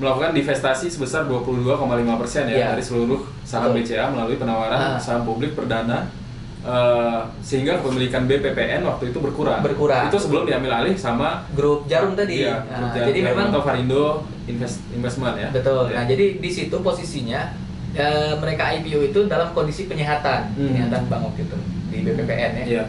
melakukan 0.00 0.32
divestasi 0.32 0.88
sebesar 0.88 1.24
22,5 1.24 1.76
persen 2.16 2.48
ya 2.48 2.56
Iya. 2.56 2.66
dari 2.72 2.82
seluruh 2.82 3.20
saham 3.42 3.70
Betul. 3.70 3.84
BCA 3.86 4.06
melalui 4.08 4.36
penawaran 4.36 4.80
Ah. 4.80 4.96
saham 4.96 5.22
publik 5.22 5.52
perdana 5.52 6.08
eh, 6.60 7.20
sehingga 7.40 7.80
kepemilikan 7.80 8.24
BPPN 8.24 8.84
waktu 8.84 9.08
itu 9.08 9.18
berkurang. 9.18 9.60
Berkurang. 9.60 10.08
Itu 10.08 10.16
sebelum 10.18 10.44
diambil 10.44 10.72
alih 10.74 10.92
sama 10.92 11.48
grup 11.50 11.84
Jarum 11.86 12.12
tadi. 12.12 12.44
Iya, 12.44 12.60
Nah, 12.62 12.92
Jarum- 12.92 13.08
jadi 13.08 13.16
Jarum 13.18 13.28
memang 13.30 13.46
atau 13.48 13.62
Varindo 13.62 14.04
Invest, 14.44 14.76
Investment 14.90 15.36
ya. 15.36 15.48
Betul. 15.50 15.88
Ya. 15.88 15.96
Nah, 15.96 16.04
jadi 16.04 16.36
di 16.36 16.50
situ 16.50 16.76
posisinya 16.76 17.56
eh, 17.90 18.36
mereka 18.36 18.70
IPO 18.70 19.02
itu 19.04 19.20
dalam 19.24 19.50
kondisi 19.50 19.84
penyihatan, 19.84 20.52
Hmm. 20.52 20.68
penyihatan 20.68 21.02
bank 21.06 21.22
waktu 21.26 21.42
itu 21.42 21.56
di 21.88 21.98
BPPN 22.04 22.52
ya. 22.54 22.64
Iya. 22.68 22.84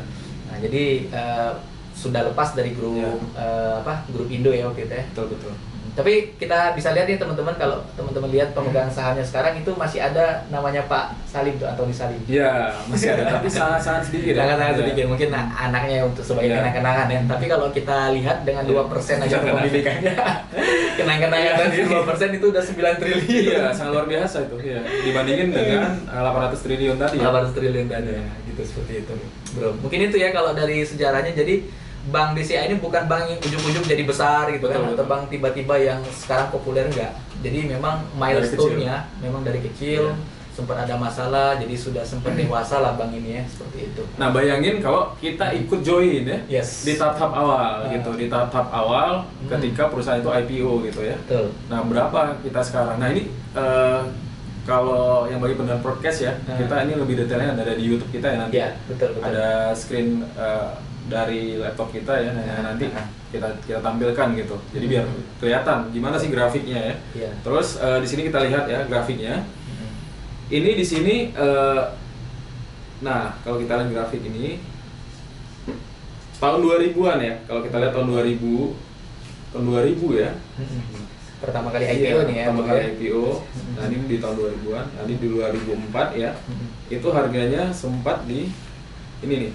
Nah, 0.46 0.58
jadi 0.60 0.84
eh, 1.08 1.52
sudah 1.92 2.22
lepas 2.24 2.54
dari 2.54 2.72
grup 2.72 2.94
Iya. 2.94 3.10
eh, 3.34 3.74
apa? 3.80 4.04
Grup 4.08 4.28
Indo 4.28 4.52
ya 4.52 4.68
waktu 4.68 4.84
itu 4.84 4.94
ya. 4.94 5.06
Betul 5.08 5.26
betul. 5.32 5.54
Tapi 5.92 6.14
kita 6.36 6.72
bisa 6.72 6.92
lihat 6.92 7.04
nih 7.04 7.16
teman-teman 7.16 7.52
kalau 7.56 7.84
teman-teman 7.94 8.30
lihat 8.30 8.52
pemegang 8.52 8.88
sahamnya 8.88 9.22
sekarang 9.22 9.54
itu 9.56 9.72
masih 9.74 10.00
ada 10.00 10.48
namanya 10.48 10.82
Pak 10.86 11.12
Salim 11.26 11.56
tuh 11.56 11.68
Antoni 11.68 11.92
Salim. 11.92 12.16
Iya, 12.24 12.72
masih 12.88 13.12
ada 13.12 13.28
tapi 13.30 13.52
sangat-sangat 13.54 14.08
sedikit 14.08 14.34
ya. 14.34 14.48
Sangat-sangat 14.48 14.72
Iya. 14.72 14.82
sedikit 14.82 15.06
mungkin 15.06 15.28
nah, 15.30 15.44
anaknya 15.52 15.98
untuk 16.02 16.24
sebagai 16.24 16.48
Iya. 16.48 16.58
kenang-kenangan 16.60 17.08
ya. 17.08 17.20
Tapi 17.28 17.46
kalau 17.46 17.68
kita 17.70 17.98
lihat 18.12 18.38
dengan 18.42 18.64
Iya. 18.64 18.72
2% 18.72 18.88
aja 19.20 19.28
Kenang-kenangan. 19.28 19.60
kepemilikannya. 19.60 20.14
kenang-kenangan 20.92 21.54
tadi 21.58 21.78
2% 21.84 22.32
itu 22.34 22.46
udah 22.48 22.64
9 22.64 22.96
triliun. 22.98 23.28
Iya, 23.28 23.64
sangat 23.72 23.92
luar 23.92 24.08
biasa 24.08 24.38
itu. 24.46 24.56
Iya. 24.64 24.80
Dibandingin 25.04 25.48
dengan 25.52 25.82
eh, 26.08 26.22
800 26.22 26.62
triliun 26.62 26.98
tadi 26.98 27.16
ya. 27.18 27.28
800 27.28 27.52
triliun 27.52 27.88
tadi 27.88 28.10
ya, 28.12 28.24
gitu 28.48 28.62
seperti 28.64 28.94
itu 29.02 29.14
bro 29.52 29.76
mungkin 29.78 30.00
itu 30.02 30.16
ya 30.16 30.32
kalau 30.32 30.52
dari 30.52 30.80
sejarahnya 30.82 31.36
jadi 31.36 31.60
bank 32.04 32.34
BCA 32.34 32.66
ini 32.66 32.76
bukan 32.76 33.06
bank 33.06 33.24
yang 33.28 33.40
ujung-ujung 33.40 33.86
jadi 33.86 34.02
besar 34.02 34.50
gitu 34.50 34.66
Betul, 34.66 34.74
kan 34.74 34.82
atau 34.84 34.96
betul. 34.96 35.08
bank 35.08 35.24
tiba-tiba 35.28 35.76
yang 35.78 36.00
sekarang 36.08 36.50
populer 36.50 36.86
enggak. 36.86 37.14
Jadi 37.40 37.60
memang 37.68 38.02
milestone-nya 38.16 39.06
memang 39.18 39.42
dari 39.42 39.62
kecil 39.62 40.10
Iya. 40.10 40.40
sempat 40.52 40.78
ada 40.80 40.94
masalah 40.94 41.56
jadi 41.56 41.72
sudah 41.74 42.02
sempat 42.02 42.36
dewasa 42.36 42.80
lah 42.80 42.94
bank 42.94 43.14
ini 43.14 43.38
ya 43.38 43.44
seperti 43.46 43.88
itu. 43.88 44.04
Nah 44.16 44.30
bayangin 44.30 44.78
kalau 44.78 45.14
kita 45.16 45.54
ikut 45.56 45.80
join 45.80 46.22
ya 46.24 46.40
Yes. 46.52 46.84
di 46.84 46.96
tahap 46.96 47.32
awal 47.32 47.82
Ah. 47.82 47.90
gitu, 47.90 48.12
di 48.16 48.28
tahap 48.28 48.68
awal 48.68 49.24
Hmm. 49.24 49.48
ketika 49.48 49.88
perusahaan 49.88 50.18
itu 50.18 50.28
IPO 50.28 50.84
gitu 50.84 51.02
ya. 51.04 51.16
Betul. 51.20 51.54
Nah 51.66 51.80
berapa 51.82 52.20
kita 52.42 52.62
sekarang? 52.62 52.98
Nah 52.98 53.10
ini 53.10 53.30
eh, 53.52 54.02
kalau 54.62 55.26
yang 55.26 55.40
bagi 55.40 55.56
pendengar 55.56 55.82
podcast 55.82 56.20
ya, 56.22 56.34
Ah. 56.46 56.54
kita 56.56 56.76
ini 56.84 56.94
lebih 56.94 57.16
detailnya 57.16 57.56
ada 57.56 57.74
di 57.74 57.84
YouTube 57.84 58.12
kita 58.12 58.28
ya 58.28 58.38
nanti. 58.40 58.54
Iya, 58.56 58.70
betul 58.86 59.08
betul. 59.12 59.24
Ada 59.24 59.48
screen 59.74 60.08
eh, 60.36 60.70
dari 61.10 61.58
laptop 61.58 61.90
kita 61.90 62.14
ya, 62.14 62.30
nah, 62.36 62.72
nanti 62.74 62.86
Ah. 62.94 63.08
kita 63.32 63.48
kita 63.66 63.80
tampilkan 63.82 64.28
gitu. 64.38 64.56
Jadi 64.76 64.86
biar 64.86 65.06
kelihatan 65.40 65.90
gimana 65.90 66.16
sih 66.20 66.30
grafiknya 66.30 66.78
ya. 66.78 66.96
Iya. 67.18 67.30
Terus 67.42 67.80
eh, 67.80 67.98
di 68.04 68.08
sini 68.08 68.22
kita 68.30 68.40
lihat 68.46 68.70
ya 68.70 68.86
grafiknya. 68.86 69.42
Mm. 69.42 69.90
Ini 70.52 70.70
di 70.78 70.86
sini, 70.86 71.16
eh, 71.32 71.82
nah 73.02 73.34
kalau 73.42 73.58
kita 73.58 73.82
lihat 73.82 73.90
grafik 73.90 74.22
ini 74.22 74.60
tahun 76.38 76.60
2000-an 76.60 77.18
ya. 77.22 77.34
Kalau 77.46 77.62
kita 77.62 77.78
lihat 77.78 77.94
tahun 77.94 78.08
2000, 78.12 78.74
tahun 79.54 79.64
2000 79.64 80.22
ya. 80.22 80.32
Mm-mm. 80.58 81.06
Pertama 81.42 81.74
kali 81.74 81.90
Iya, 81.90 81.94
IPO 81.98 82.20
nih 82.30 82.36
ya. 82.38 82.46
Pertama 82.46 82.60
Bang, 82.62 82.68
kali 82.70 82.80
ya. 82.82 82.88
IPO. 82.94 83.26
Nah 83.74 83.84
ini 83.90 84.06
di 84.06 84.18
tahun 84.22 84.36
2000-an. 84.38 84.86
Nah 84.94 85.02
ini 85.06 85.14
di 85.18 85.28
2004 85.34 86.08
ya. 86.14 86.32
Itu 86.90 87.08
harganya 87.10 87.64
sempat 87.74 88.26
di 88.30 88.50
ini 89.22 89.34
nih 89.48 89.52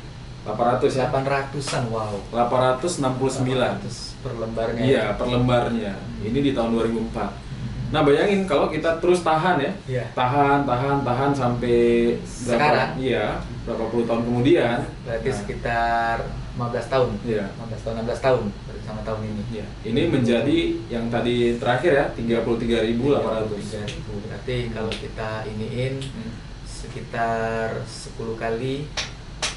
800 0.46 0.94
ya. 0.94 1.10
800-an, 1.10 1.84
wow. 1.90 2.14
869. 2.30 3.82
800 3.82 4.22
per 4.22 4.32
lembarnya. 4.38 4.80
Iya 4.80 5.04
per 5.14 5.26
lembarnya. 5.26 5.92
Ini 6.22 6.38
di 6.40 6.50
tahun 6.54 6.70
2004. 6.72 7.44
Nah 7.86 8.02
bayangin 8.02 8.42
kalau 8.46 8.66
kita 8.66 8.98
terus 8.98 9.22
tahan 9.22 9.62
ya, 9.62 9.72
Iya. 9.86 10.04
tahan, 10.10 10.66
tahan, 10.66 11.02
tahan 11.02 11.30
sampai 11.30 11.78
berapa? 12.18 12.58
Sekarang? 12.58 12.90
Iya, 12.98 13.38
berapa 13.62 13.84
puluh 13.86 14.02
tahun 14.02 14.22
kemudian? 14.26 14.78
Berarti 15.06 15.28
Nah, 15.30 15.36
sekitar 15.38 16.16
15 16.58 16.86
tahun. 16.90 17.10
Iya. 17.22 17.46
15 17.54 17.82
tahun, 17.84 17.94
16 18.02 18.18
tahun 18.18 18.44
sama 18.82 19.00
tahun 19.06 19.20
ini. 19.22 19.42
Iya. 19.54 19.66
Ini 19.86 20.02
menjadi 20.10 20.58
yang 20.90 21.06
tadi 21.06 21.54
terakhir 21.58 21.92
ya, 21.94 22.06
33.800. 22.10 23.54
33.000. 23.54 24.18
Berarti 24.26 24.56
kalau 24.74 24.90
kita 24.90 25.30
iniin 25.46 25.94
Hmm. 26.02 26.32
sekitar 26.66 27.86
10 27.86 28.34
kali 28.34 28.86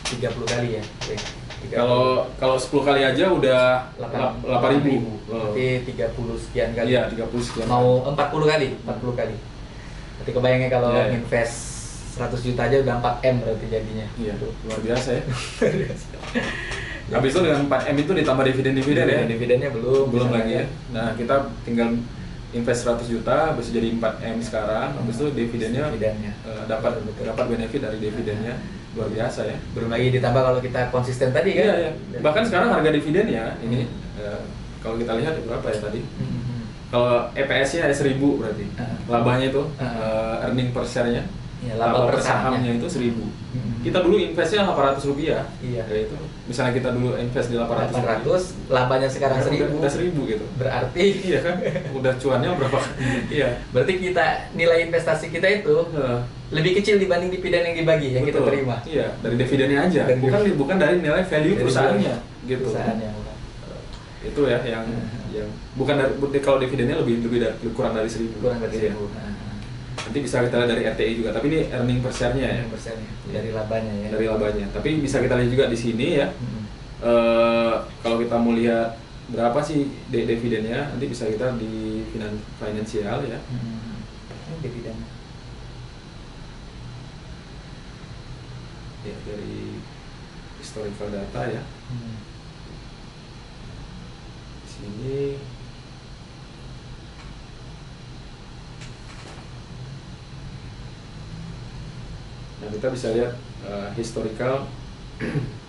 30 0.09 0.25
kali 0.45 0.69
ya. 0.77 0.83
Oke. 0.83 1.15
30. 1.59 1.75
Kalau 1.75 2.03
kalau 2.39 2.55
10 2.55 2.87
kali 2.87 3.01
aja 3.03 3.25
udah 3.27 3.63
8 3.99 4.47
8.000. 4.47 4.95
Oh. 4.95 5.17
Berarti 5.27 5.67
30 5.85 6.39
sekian 6.39 6.69
kali. 6.71 6.87
Iya, 6.95 7.01
30 7.11 7.43
sekian. 7.43 7.67
Mau 7.67 8.07
40 8.07 8.15
kali, 8.47 8.67
40 8.79 9.13
kali. 9.13 9.35
Berarti 10.15 10.31
kebayangnya 10.31 10.69
kalau 10.71 10.89
Iya, 10.95 11.03
iya. 11.05 11.15
invest 11.19 11.55
100 12.15 12.41
juta 12.41 12.61
aja 12.63 12.77
udah 12.79 12.93
4 12.99 13.15
M 13.23 13.35
berarti 13.43 13.65
jadinya. 13.67 14.07
Iya, 14.15 14.33
luar 14.39 14.79
biasa 14.81 15.09
ya. 15.15 15.23
Habis 17.09 17.33
itu 17.33 17.41
dengan 17.41 17.65
4M 17.65 17.95
itu 17.97 18.11
ditambah 18.13 18.43
dividen-dividen 18.45 19.05
ya. 19.09 19.21
Dividennya 19.25 19.69
belum. 19.73 20.13
belum 20.13 20.29
bisa 20.29 20.29
lagi 20.29 20.51
ya. 20.61 20.65
Nah, 20.93 21.09
kita 21.17 21.35
tinggal 21.65 21.97
invest 22.53 22.81
100 22.85 23.05
juta, 23.09 23.53
itu 23.57 23.69
jadi 23.73 23.87
4M 23.97 24.37
sekarang, 24.41 24.93
habis 24.93 25.17
itu 25.17 25.27
dividennya 25.33 25.89
Dividennya. 25.89 26.31
eh, 26.45 26.63
dapat 26.65 27.01
dapat 27.05 27.45
benefit 27.45 27.81
dari 27.81 27.97
dividennya 27.97 28.57
luar 28.93 29.10
biasa 29.10 29.41
ya. 29.46 29.58
Belum 29.74 29.89
lagi 29.89 30.08
ditambah 30.10 30.41
kalau 30.41 30.60
kita 30.60 30.89
konsisten 30.89 31.29
tadi 31.29 31.53
kan. 31.53 31.65
Iya, 31.65 31.75
iya. 32.15 32.19
Bahkan 32.19 32.43
sekarang 32.46 32.69
harga 32.74 32.89
dividennya 32.89 33.53
ini 33.62 33.86
eh, 34.17 34.41
kalau 34.79 34.96
kita 34.98 35.13
lihat 35.17 35.38
berapa 35.43 35.67
ya 35.67 35.79
tadi? 35.79 36.01
Mhm. 36.01 36.38
Kalau 36.89 37.29
EPS-nya 37.34 37.86
ada 37.86 37.93
1000 37.93 38.17
berarti. 38.41 38.65
Ah. 38.75 38.98
Labanya 39.05 39.46
itu 39.48 39.62
Ah. 39.77 39.86
eh, 39.86 40.46
earning 40.50 40.74
per 40.74 40.84
share-nya. 40.84 41.22
Iya, 41.60 41.75
laba 41.75 42.08
per 42.08 42.24
sahamnya 42.24 42.72
itu 42.72 42.88
1000. 42.88 43.27
Mhm. 43.51 43.84
Kita 43.84 44.00
dulu 44.00 44.15
investnya 44.15 44.63
800 44.65 45.03
rupiah. 45.05 45.43
Iya. 45.60 45.84
Ya 45.86 45.98
itu. 46.08 46.15
Misalnya 46.48 46.74
kita 46.74 46.89
dulu 46.89 47.13
invest 47.13 47.51
di 47.51 47.55
800, 47.60 47.93
800, 47.93 48.41
labanya 48.74 49.05
sekarang 49.05 49.38
Sekarang 49.43 49.69
1000. 49.69 49.77
udah 49.77 49.91
1000 49.91 50.19
gitu. 50.25 50.46
Berarti 50.58 51.05
iya 51.29 51.39
kan? 51.46 51.55
Udah 51.93 52.13
cuannya 52.17 52.50
berapa? 52.58 52.79
iya. 53.38 53.50
berarti 53.69 53.93
kita 54.01 54.25
nilai 54.55 54.88
investasi 54.88 55.29
kita 55.29 55.46
itu. 55.62 55.77
Lebih 56.49 56.71
kecil 56.75 56.97
dibanding 56.97 57.29
dividen 57.29 57.61
yang 57.63 57.77
dibagi 57.77 58.09
yang 58.11 58.23
kita 58.23 58.39
Betul. 58.39 58.49
terima. 58.49 58.77
Iya, 58.83 59.07
dari 59.19 59.35
dividennya 59.35 59.79
aja. 59.83 60.01
Dari 60.03 60.17
bukan 60.17 60.39
bukan 60.55 60.75
dari 60.75 60.95
nilai 60.97 61.23
value 61.23 61.51
Dari 61.51 61.61
perusahaannya 61.61 62.15
gitu. 62.43 62.65
Perusahaannya. 62.65 63.09
bukan. 63.11 63.35
Itu 64.21 64.41
ya 64.45 64.59
yang 64.63 64.83
Hmm. 64.83 65.07
yang 65.37 65.49
bukan 65.75 65.93
dari 65.95 66.39
kalau 66.39 66.57
dividennya 66.57 66.97
lebih 66.97 67.21
lebih 67.21 67.39
dari 67.39 67.69
kurang 67.71 67.93
dari 67.93 68.09
1000. 68.09 68.33
Kurang 68.39 68.59
dari 68.59 68.75
Iya. 68.75 68.91
1000. 68.91 69.05
Nah, 69.09 69.27
Nanti 69.99 70.19
bisa 70.19 70.41
kita 70.41 70.55
lihat 70.57 70.69
dari 70.69 70.83
RTI 70.87 71.13
juga, 71.13 71.29
tapi 71.29 71.45
ini 71.47 71.59
earning 71.69 71.99
per 71.99 72.09
share-nya 72.09 72.47
ya. 72.49 72.63
persennya 72.65 73.03
Iya. 73.21 73.33
dari 73.35 73.49
labanya 73.51 73.93
ya. 73.95 74.07
Dari 74.09 74.25
labanya. 74.25 74.65
Tapi 74.71 74.89
bisa 74.97 75.17
kita 75.19 75.35
lihat 75.35 75.49
juga 75.49 75.65
di 75.67 75.77
sini 75.77 76.07
ya. 76.17 76.27
Mhm. 76.31 76.57
eh 76.99 77.73
kalau 78.01 78.17
kita 78.17 78.35
mau 78.35 78.51
lihat 78.51 78.97
berapa 79.29 79.59
sih 79.61 79.79
di- 80.09 80.25
dividennya, 80.25 80.89
nanti 80.89 81.05
bisa 81.05 81.23
kita 81.25 81.53
di 81.55 82.03
finan- 82.09 82.41
finansial 82.57 83.21
ya. 83.23 83.37
Mhm. 83.45 83.95
Ini 84.49 84.55
dividen. 84.59 84.97
Ya, 88.99 89.15
dari 89.23 89.79
historical 90.59 91.07
data 91.07 91.41
ya. 91.47 91.63
Hmm. 91.87 92.15
Di 94.63 94.67
sini 94.67 95.19
Nah, 102.59 102.67
kita 102.75 102.91
bisa 102.91 103.07
lihat 103.15 103.39
eh, 103.63 103.87
historical 103.95 104.67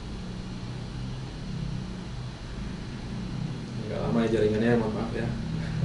Nggak 3.86 4.00
lama 4.06 4.18
ya 4.22 4.28
jaringannya, 4.34 4.78
maaf 4.78 5.10
ya. 5.14 5.26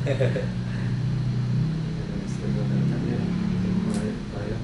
Historical 2.26 2.66
datanya, 2.70 3.18
mulai, 3.86 4.10
mulai 4.14 4.46
ya. 4.54 4.60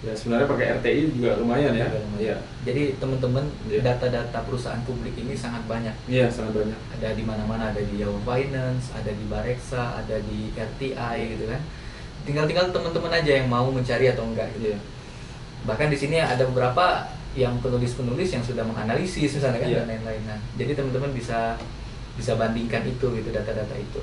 Ya 0.00 0.09
sebenarnya 0.20 0.44
pakai 0.44 0.66
RTI 0.76 1.00
juga 1.16 1.40
lumayan 1.40 1.72
ya. 1.72 1.88
Iya. 2.20 2.36
Jadi 2.68 3.00
teman-teman 3.00 3.48
Iya. 3.64 3.80
data-data 3.80 4.44
perusahaan 4.44 4.84
publik 4.84 5.16
ini 5.16 5.32
sangat 5.32 5.64
banyak. 5.64 5.96
Iya 6.04 6.28
sangat 6.28 6.60
banyak. 6.60 6.76
Ada 7.00 7.16
di 7.16 7.24
mana-mana, 7.24 7.72
ada 7.72 7.80
di 7.80 7.96
Yahoo 7.96 8.20
Finance, 8.20 8.92
ada 8.92 9.08
di 9.08 9.24
Bareksa, 9.24 9.96
ada 9.96 10.20
di 10.20 10.52
RTI 10.52 11.16
gitu 11.32 11.48
kan. 11.48 11.60
Tinggal-tinggal 12.28 12.68
teman-teman 12.68 13.16
aja 13.16 13.32
yang 13.32 13.48
mau 13.48 13.64
mencari 13.72 14.12
atau 14.12 14.28
enggak 14.28 14.52
gitu. 14.54 14.76
Iya. 14.76 14.78
Bahkan 15.64 15.88
di 15.88 15.96
sini 15.96 16.20
ada 16.20 16.44
beberapa 16.44 17.08
yang 17.32 17.56
penulis-penulis 17.64 18.28
yang 18.28 18.44
sudah 18.44 18.66
menganalisis 18.66 19.32
misalnya 19.32 19.64
kan 19.64 19.70
Iya. 19.72 19.78
dan 19.82 19.88
lain-lain. 19.96 20.22
Nah, 20.28 20.38
jadi 20.60 20.76
teman-teman 20.76 21.16
bisa 21.16 21.56
bisa 22.12 22.36
bandingkan 22.36 22.84
itu 22.84 23.06
gitu 23.16 23.28
data-data 23.32 23.72
itu. 23.72 24.02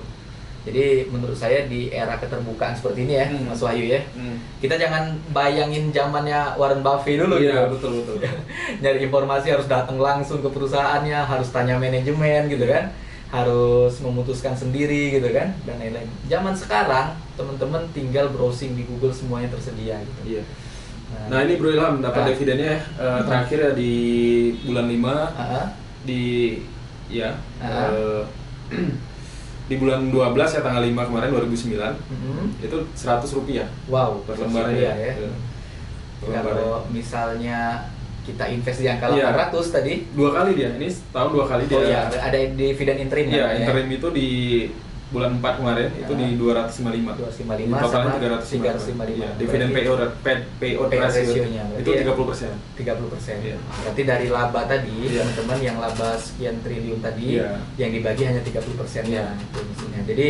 Jadi 0.68 0.84
menurut 1.08 1.34
saya 1.34 1.64
di 1.64 1.88
era 1.88 2.20
keterbukaan 2.20 2.76
seperti 2.76 3.08
ini 3.08 3.16
ya, 3.16 3.26
Hmm. 3.26 3.48
Mas 3.48 3.64
Wahyu 3.64 3.88
ya, 3.88 4.04
Hmm. 4.12 4.36
kita 4.60 4.76
jangan 4.76 5.16
bayangin 5.32 5.90
zamannya 5.90 6.36
Warren 6.54 6.84
Buffett 6.84 7.16
dulu 7.18 7.40
Iya 7.40 7.66
gitu. 7.66 7.80
betul 7.80 7.92
betul. 8.04 8.16
Nyari 8.84 9.00
informasi 9.02 9.48
harus 9.50 9.66
datang 9.66 9.96
langsung 9.96 10.44
ke 10.44 10.50
perusahaannya, 10.50 11.16
harus 11.18 11.48
tanya 11.50 11.80
manajemen 11.80 12.52
gitu 12.52 12.68
kan, 12.68 12.92
harus 13.28 13.96
memutuskan 14.00 14.52
sendiri 14.52 15.16
gitu 15.16 15.32
kan, 15.32 15.56
dan 15.64 15.76
lain-lain. 15.78 16.12
Zaman 16.26 16.52
sekarang 16.52 17.16
teman-teman 17.34 17.88
tinggal 17.92 18.28
browsing 18.28 18.74
di 18.74 18.84
Google 18.84 19.12
semuanya 19.12 19.48
tersedia 19.50 19.96
gitu. 19.98 20.36
Iya. 20.36 20.44
Nah 21.28 21.40
ini 21.42 21.56
Bro 21.56 21.72
Ilham 21.72 22.04
dapat 22.04 22.20
Ah. 22.20 22.28
dividennya 22.28 22.76
eh, 22.78 23.20
terakhir 23.24 23.58
ya 23.62 23.72
di 23.72 23.94
bulan 24.62 24.86
5 24.86 25.16
Ah, 25.32 25.72
di 26.04 26.60
ya 27.08 27.32
Ah. 27.58 27.88
eh, 27.88 28.24
di 29.68 29.76
bulan 29.76 30.08
12 30.08 30.56
ya 30.58 30.62
tanggal 30.64 30.84
5 30.84 31.08
kemarin 31.12 31.30
2009 31.32 31.76
mhm. 32.08 32.44
itu 32.64 32.78
100 32.96 33.38
rupiah 33.38 33.68
Wow, 33.92 34.24
per 34.24 34.40
lembarnya 34.40 34.96
ya. 34.96 35.14
Per 36.24 36.28
lembarnya. 36.32 36.64
Kalau 36.64 36.80
misalnya 36.92 37.60
kita 38.28 38.44
invest 38.52 38.80
di 38.84 38.88
angka 38.92 39.08
Iya. 39.12 39.32
800 39.32 39.76
tadi, 39.76 39.94
dua 40.12 40.30
kali 40.36 40.52
dia 40.56 40.76
ini 40.76 40.92
tahun 41.16 41.30
dua 41.32 41.46
kali 41.48 41.64
dia 41.68 41.78
oh 41.80 41.84
iya 41.84 42.02
ada 42.12 42.36
dividen 42.36 42.98
interim 43.08 43.26
namanya 43.32 43.56
ya. 43.56 43.60
interim 43.64 43.88
itu 43.88 44.08
di 44.12 44.30
bulan 45.08 45.40
4 45.40 45.60
kemarin 45.64 45.88
itu 45.96 46.14
di 46.14 46.28
255. 46.36 47.16
255 47.16 47.80
Totalnya 47.80 48.12
sama 48.12 48.20
355. 48.20 48.76
355. 48.76 49.08
Iya, 49.08 49.30
dividend 49.40 49.72
Berarti 49.72 49.88
payout 49.88 50.00
payout 50.20 50.44
payout 50.60 50.88
payout 50.92 51.04
ratio 51.08 51.24
ratio-nya, 51.24 51.64
itu 51.80 51.90
ya- 51.90 52.00
30%. 52.04 52.54
30 52.76 53.08
persen. 53.08 53.36
Iya. 53.40 53.58
Berarti 53.58 54.02
dari 54.04 54.28
laba 54.28 54.62
tadi, 54.68 54.96
Iya. 55.08 55.22
teman-teman 55.24 55.60
yang 55.64 55.78
laba 55.80 56.10
sekian 56.20 56.56
triliun 56.60 57.00
tadi, 57.00 57.40
Iya. 57.40 57.56
yang 57.80 57.92
dibagi 57.96 58.24
hanya 58.28 58.42
30 58.44 58.76
persennya. 58.76 59.24
Iya. 59.32 59.44
Itu 59.48 59.60
mestinya. 59.64 60.00
Jadi 60.04 60.28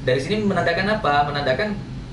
dari 0.00 0.20
sini 0.20 0.36
menandakan 0.44 0.86
apa? 0.90 1.14
Menandakan 1.24 1.68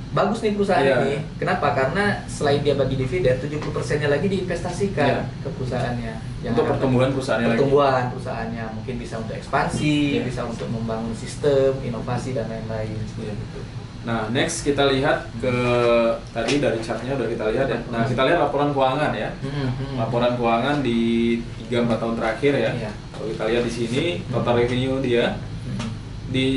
bagus 0.08 0.40
nih 0.40 0.56
perusahaan 0.56 0.82
Iya. 0.82 0.96
ini. 1.02 1.16
Kenapa? 1.36 1.68
Karena 1.72 2.04
selain 2.26 2.62
dia 2.62 2.74
bagi 2.74 2.96
dividen, 2.96 3.36
70 3.38 3.72
persennya 3.72 4.08
lagi 4.08 4.28
diinvestasikan 4.28 5.08
Iya. 5.08 5.22
ke 5.44 5.50
perusahaannya. 5.52 6.14
Untuk 6.48 6.64
akan- 6.64 6.72
pertumbuhan 6.72 7.10
perusahaannya 7.12 7.48
lagi. 7.48 7.58
pertumbuhan 7.58 8.04
perusahaannya 8.12 8.64
mungkin 8.72 8.96
bisa 8.98 9.16
untuk 9.20 9.36
ekspansi, 9.36 9.98
Iya. 10.16 10.24
bisa 10.24 10.42
untuk 10.44 10.68
membangun 10.70 11.12
sistem, 11.12 11.76
inovasi 11.82 12.32
dan 12.32 12.48
lain-lain. 12.48 12.96
Iya. 13.18 13.34
Nah, 14.08 14.32
next 14.32 14.64
kita 14.64 14.88
lihat 14.88 15.28
ke 15.44 15.52
tadi 16.32 16.64
dari 16.64 16.80
chartnya 16.80 17.12
udah 17.14 17.28
kita 17.28 17.46
lihat 17.52 17.68
ya. 17.68 17.80
Nah, 17.92 18.08
kita 18.08 18.24
lihat 18.24 18.40
laporan 18.40 18.72
keuangan 18.72 19.12
ya. 19.12 19.28
Hmm, 19.44 19.68
hmm. 19.68 19.94
Laporan 20.00 20.40
keuangan 20.40 20.80
di 20.80 21.00
3-4 21.60 22.00
tahun 22.00 22.16
terakhir 22.16 22.54
ya. 22.56 22.72
Iya. 22.72 22.92
Kalau 23.12 23.28
kita 23.28 23.44
lihat 23.52 23.64
di 23.68 23.74
sini 23.74 24.04
total 24.32 24.56
revenue 24.56 25.04
dia 25.04 25.36
Hmm. 25.68 25.92
di 26.32 26.48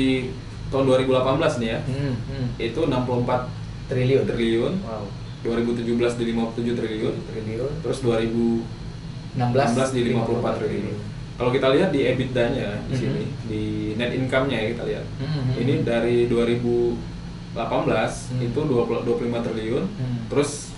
tahun 0.71 0.87
2018 0.87 1.59
nih 1.59 1.67
ya. 1.67 1.79
Hmm, 1.83 2.15
hmm. 2.15 2.47
Itu 2.57 2.87
64 2.87 3.51
triliun. 3.91 4.23
triliun. 4.23 4.73
Wow. 4.81 5.05
2017 5.43 6.15
di 6.15 6.23
57 6.31 6.79
triliun. 6.79 7.15
Triliun. 7.27 7.71
Terus 7.83 7.99
2016 7.99 9.35
16 9.35 9.91
di 9.91 10.01
54 10.07 10.57
triliun. 10.57 10.97
Kalau 11.35 11.49
kita 11.49 11.73
lihat 11.73 11.89
di 11.89 12.05
EBITDA-nya 12.05 12.69
di 12.85 12.93
Mhm. 12.93 13.01
sini, 13.01 13.23
di 13.49 13.61
net 13.97 14.13
income-nya 14.13 14.55
ya 14.55 14.67
kita 14.71 14.83
lihat. 14.85 15.05
Mhm. 15.17 15.51
Ini 15.57 15.73
dari 15.81 16.17
2018 16.29 18.29
Hmm. 18.31 18.45
itu 18.45 18.59
20, 18.61 19.01
25 19.03 19.41
triliun. 19.41 19.83
Hmm. 19.89 20.17
Terus 20.29 20.69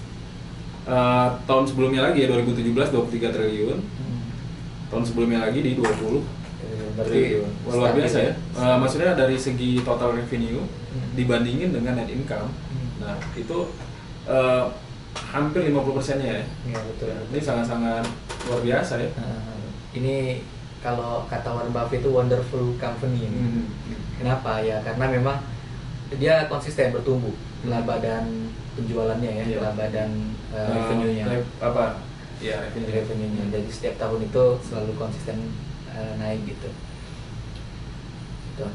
eh, 0.84 1.30
tahun 1.48 1.64
sebelumnya 1.64 2.12
lagi 2.12 2.24
ya 2.24 2.28
2017 2.28 2.92
23 2.92 3.32
triliun. 3.32 3.80
Hmm. 3.80 4.20
Tahun 4.92 5.04
sebelumnya 5.04 5.40
lagi 5.40 5.60
di 5.62 5.76
20 5.76 6.20
Triliun. 6.20 6.43
Berarti 6.94 7.22
luar 7.66 7.92
biasa 7.92 8.18
ya. 8.20 8.32
Eh, 8.34 8.78
maksudnya 8.78 9.14
dari 9.14 9.36
segi 9.36 9.82
total 9.82 10.14
revenue 10.14 10.62
Hmm. 10.94 11.10
dibandingin 11.14 11.72
dengan 11.72 11.98
net 11.98 12.08
income. 12.08 12.50
Hmm. 12.70 12.88
Nah, 13.02 13.18
itu 13.34 13.58
eh, 14.24 14.64
hampir 15.30 15.62
50 15.64 15.92
persennya 15.92 16.40
ya. 16.40 16.46
Iya 16.66 16.80
betul. 16.86 17.12
Ini 17.28 17.40
sangat-sangat 17.40 18.06
luar 18.46 18.62
biasa 18.62 18.94
ya. 18.98 19.10
Nah, 19.14 19.58
ini 19.92 20.40
kalau 20.80 21.26
kata 21.26 21.50
Warren 21.50 21.72
Buffett 21.72 22.00
itu 22.00 22.10
wonderful 22.10 22.76
company 22.78 23.26
ini. 23.26 23.40
Hmm. 23.40 23.66
Kenapa 24.16 24.60
ya? 24.60 24.80
Karena 24.80 25.10
memang 25.10 25.38
dia 26.14 26.46
konsisten 26.46 26.92
bertumbuh 26.92 27.34
laba 27.66 27.98
dan 27.98 28.54
penjualannya 28.74 29.32
ya, 29.34 29.44
Iya. 29.46 29.60
laba 29.64 29.86
dan 29.88 30.10
uh, 30.50 30.62
Eh, 30.62 30.70
revenue-nya. 30.72 31.26
re- 31.28 31.52
apa? 31.60 31.98
Ya, 32.38 32.60
revenue. 32.62 32.92
revenue-nya. 32.92 33.44
Jadi 33.50 33.70
setiap 33.70 33.96
tahun 33.98 34.24
itu 34.24 34.44
selalu 34.62 34.92
konsisten 34.96 35.38
uh, 35.94 36.14
naik 36.18 36.42
gitu. 36.46 36.70
Gitu. 38.50 38.66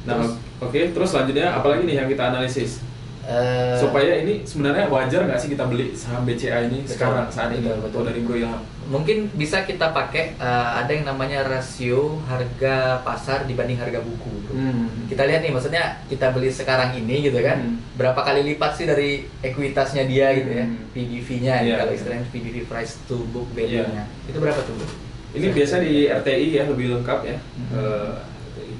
Nah, 0.00 0.16
oke, 0.58 0.80
terus 0.90 1.08
selanjutnya 1.10 1.52
apalagi 1.52 1.84
nih 1.84 1.96
yang 2.00 2.08
kita 2.08 2.32
analisis? 2.32 2.80
Eh, 3.20 3.76
Supaya 3.76 4.16
ini 4.24 4.42
sebenarnya 4.42 4.88
wajar 4.88 5.28
nggak 5.28 5.36
sih 5.38 5.52
kita 5.52 5.68
beli 5.68 5.92
saham 5.92 6.24
BCA 6.24 6.66
ini 6.66 6.82
Betul. 6.82 6.96
sekarang 6.96 7.28
saat 7.28 7.52
ini 7.52 7.68
Betul, 7.68 7.78
betul. 7.84 8.02
dari 8.08 8.20
Bro 8.24 8.36
Ilham? 8.36 8.62
mungkin 8.90 9.30
bisa 9.38 9.62
kita 9.62 9.94
pakai 9.94 10.34
uh, 10.34 10.82
ada 10.82 10.90
yang 10.90 11.06
namanya 11.06 11.46
rasio 11.46 12.18
harga 12.26 12.98
pasar 13.06 13.46
dibanding 13.46 13.78
harga 13.78 14.02
buku. 14.02 14.32
bro. 14.42 14.50
Hmm. 14.50 15.06
Kita 15.06 15.30
lihat 15.30 15.46
nih, 15.46 15.54
maksudnya 15.54 16.02
kita 16.10 16.34
beli 16.34 16.50
sekarang 16.50 16.98
ini 16.98 17.22
gitu 17.22 17.38
kan, 17.38 17.60
Hmm. 17.60 17.78
berapa 17.94 18.18
kali 18.18 18.42
lipat 18.50 18.74
sih 18.74 18.90
dari 18.90 19.30
ekuitasnya 19.46 20.10
dia 20.10 20.34
gitu 20.34 20.50
ya, 20.50 20.66
Hmm. 20.66 20.90
PBV-nya 20.90 21.54
Iya, 21.62 21.74
kalau 21.78 21.92
iya. 21.94 21.98
istilahnya 22.02 22.24
PBV 22.34 22.56
price 22.66 22.98
to 23.06 23.22
book 23.30 23.46
value-nya. 23.54 24.10
Itu 24.26 24.42
berapa 24.42 24.58
tuh? 24.58 24.74
bro? 24.74 24.88
Ini 25.30 25.46
biasa 25.48 25.78
di 25.78 26.06
RTI 26.06 26.46
ya 26.52 26.64
lebih 26.66 26.86
lengkap 26.92 27.20
ya. 27.22 27.36
Hmm. 27.38 27.68
Eh, 27.70 28.12
RTI. 28.50 28.74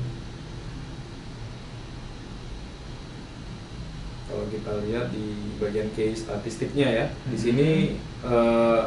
Kalau 4.27 4.45
kita 4.47 4.73
lihat 4.85 5.07
di 5.11 5.27
bagian 5.59 5.91
case 5.91 6.23
statistiknya 6.25 6.89
ya, 6.89 7.07
di 7.25 7.35
Hmm. 7.35 7.43
sini 7.43 7.69
eh, 8.21 8.83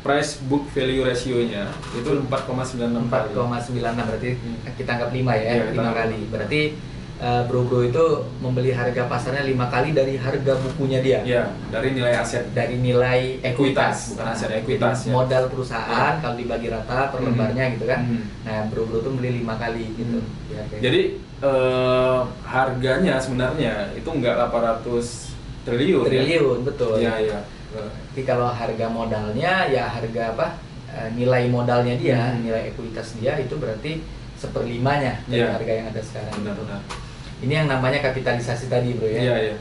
price 0.00 0.38
book 0.44 0.68
value 0.70 1.02
ratio-nya 1.02 1.64
itu 1.92 2.10
4,96 2.22 3.08
kali. 3.08 3.28
4,96 3.32 4.04
berarti 4.04 4.30
Hmm. 4.36 4.56
kita 4.76 4.90
anggap 4.94 5.10
5 5.10 5.32
ya, 5.34 5.52
kita 5.58 5.72
5 5.72 5.80
anggap. 5.80 5.96
kali. 5.98 6.20
Berarti 6.28 6.60
uh, 7.16 7.42
bro-bro 7.44 7.82
itu 7.82 8.04
membeli 8.38 8.70
harga 8.70 9.06
pasarnya 9.06 9.44
5 9.44 9.54
kali 9.68 9.88
dari 9.90 10.14
harga 10.16 10.52
bukunya 10.56 10.98
dia. 10.98 11.20
Ya, 11.22 11.44
dari 11.70 11.92
nilai 11.92 12.14
aset. 12.14 12.50
Dari 12.50 12.76
nilai 12.76 13.38
Ekuitas, 13.40 13.52
ekuitas, 13.52 13.96
bukan 14.10 14.26
aset, 14.28 14.48
ekuitas, 14.56 14.96
jadi 14.96 15.06
ya. 15.06 15.12
Modal 15.12 15.44
perusahaan 15.48 16.14
kalau 16.18 16.34
dibagi 16.34 16.68
rata 16.68 16.98
per 17.08 17.18
Hmm. 17.20 17.26
lembarnya 17.30 17.64
gitu 17.74 17.84
kan. 17.84 18.00
Hmm. 18.02 18.24
Nah, 18.42 18.58
bro-bro 18.68 18.98
tuh 19.00 19.12
beli 19.12 19.30
5 19.38 19.54
kali 19.56 19.84
gitu. 19.94 20.18
Hmm. 20.18 20.30
harga 20.50 20.74
itu. 20.74 20.82
Jadi 20.82 21.00
eh, 21.44 22.20
harganya 22.44 23.14
sebenarnya 23.18 23.92
itu 23.92 24.08
enggak 24.08 24.34
800 24.40 25.34
triliun. 25.62 26.02
ya? 26.02 26.08
triliun 26.08 26.58
betul. 26.62 26.96
Iya, 26.96 27.14
iya. 27.20 27.38
Eh, 27.74 27.90
Tapi 28.14 28.22
kalau 28.22 28.46
harga 28.46 28.86
modalnya 28.86 29.66
ya 29.66 29.90
harga 29.90 30.32
apa? 30.32 30.46
eh, 30.88 31.10
nilai 31.10 31.50
modalnya 31.50 31.98
dia, 31.98 32.30
Hmm. 32.30 32.46
nilai 32.46 32.70
ekuitas 32.70 33.18
dia 33.18 33.34
itu 33.36 33.58
berarti 33.58 33.98
seperlimanya 34.38 35.18
dari 35.26 35.42
Iya. 35.42 35.58
harga 35.58 35.72
yang 35.74 35.86
ada 35.90 35.98
sekarang. 36.00 36.32
gitu. 36.32 36.42
Benar-benar. 36.46 36.80
Ini 37.42 37.64
yang 37.64 37.68
namanya 37.68 37.98
kapitalisasi 38.04 38.70
tadi 38.70 38.94
bro 38.94 39.10
ya. 39.10 39.20
Iya, 39.20 39.34
iya. 39.50 39.56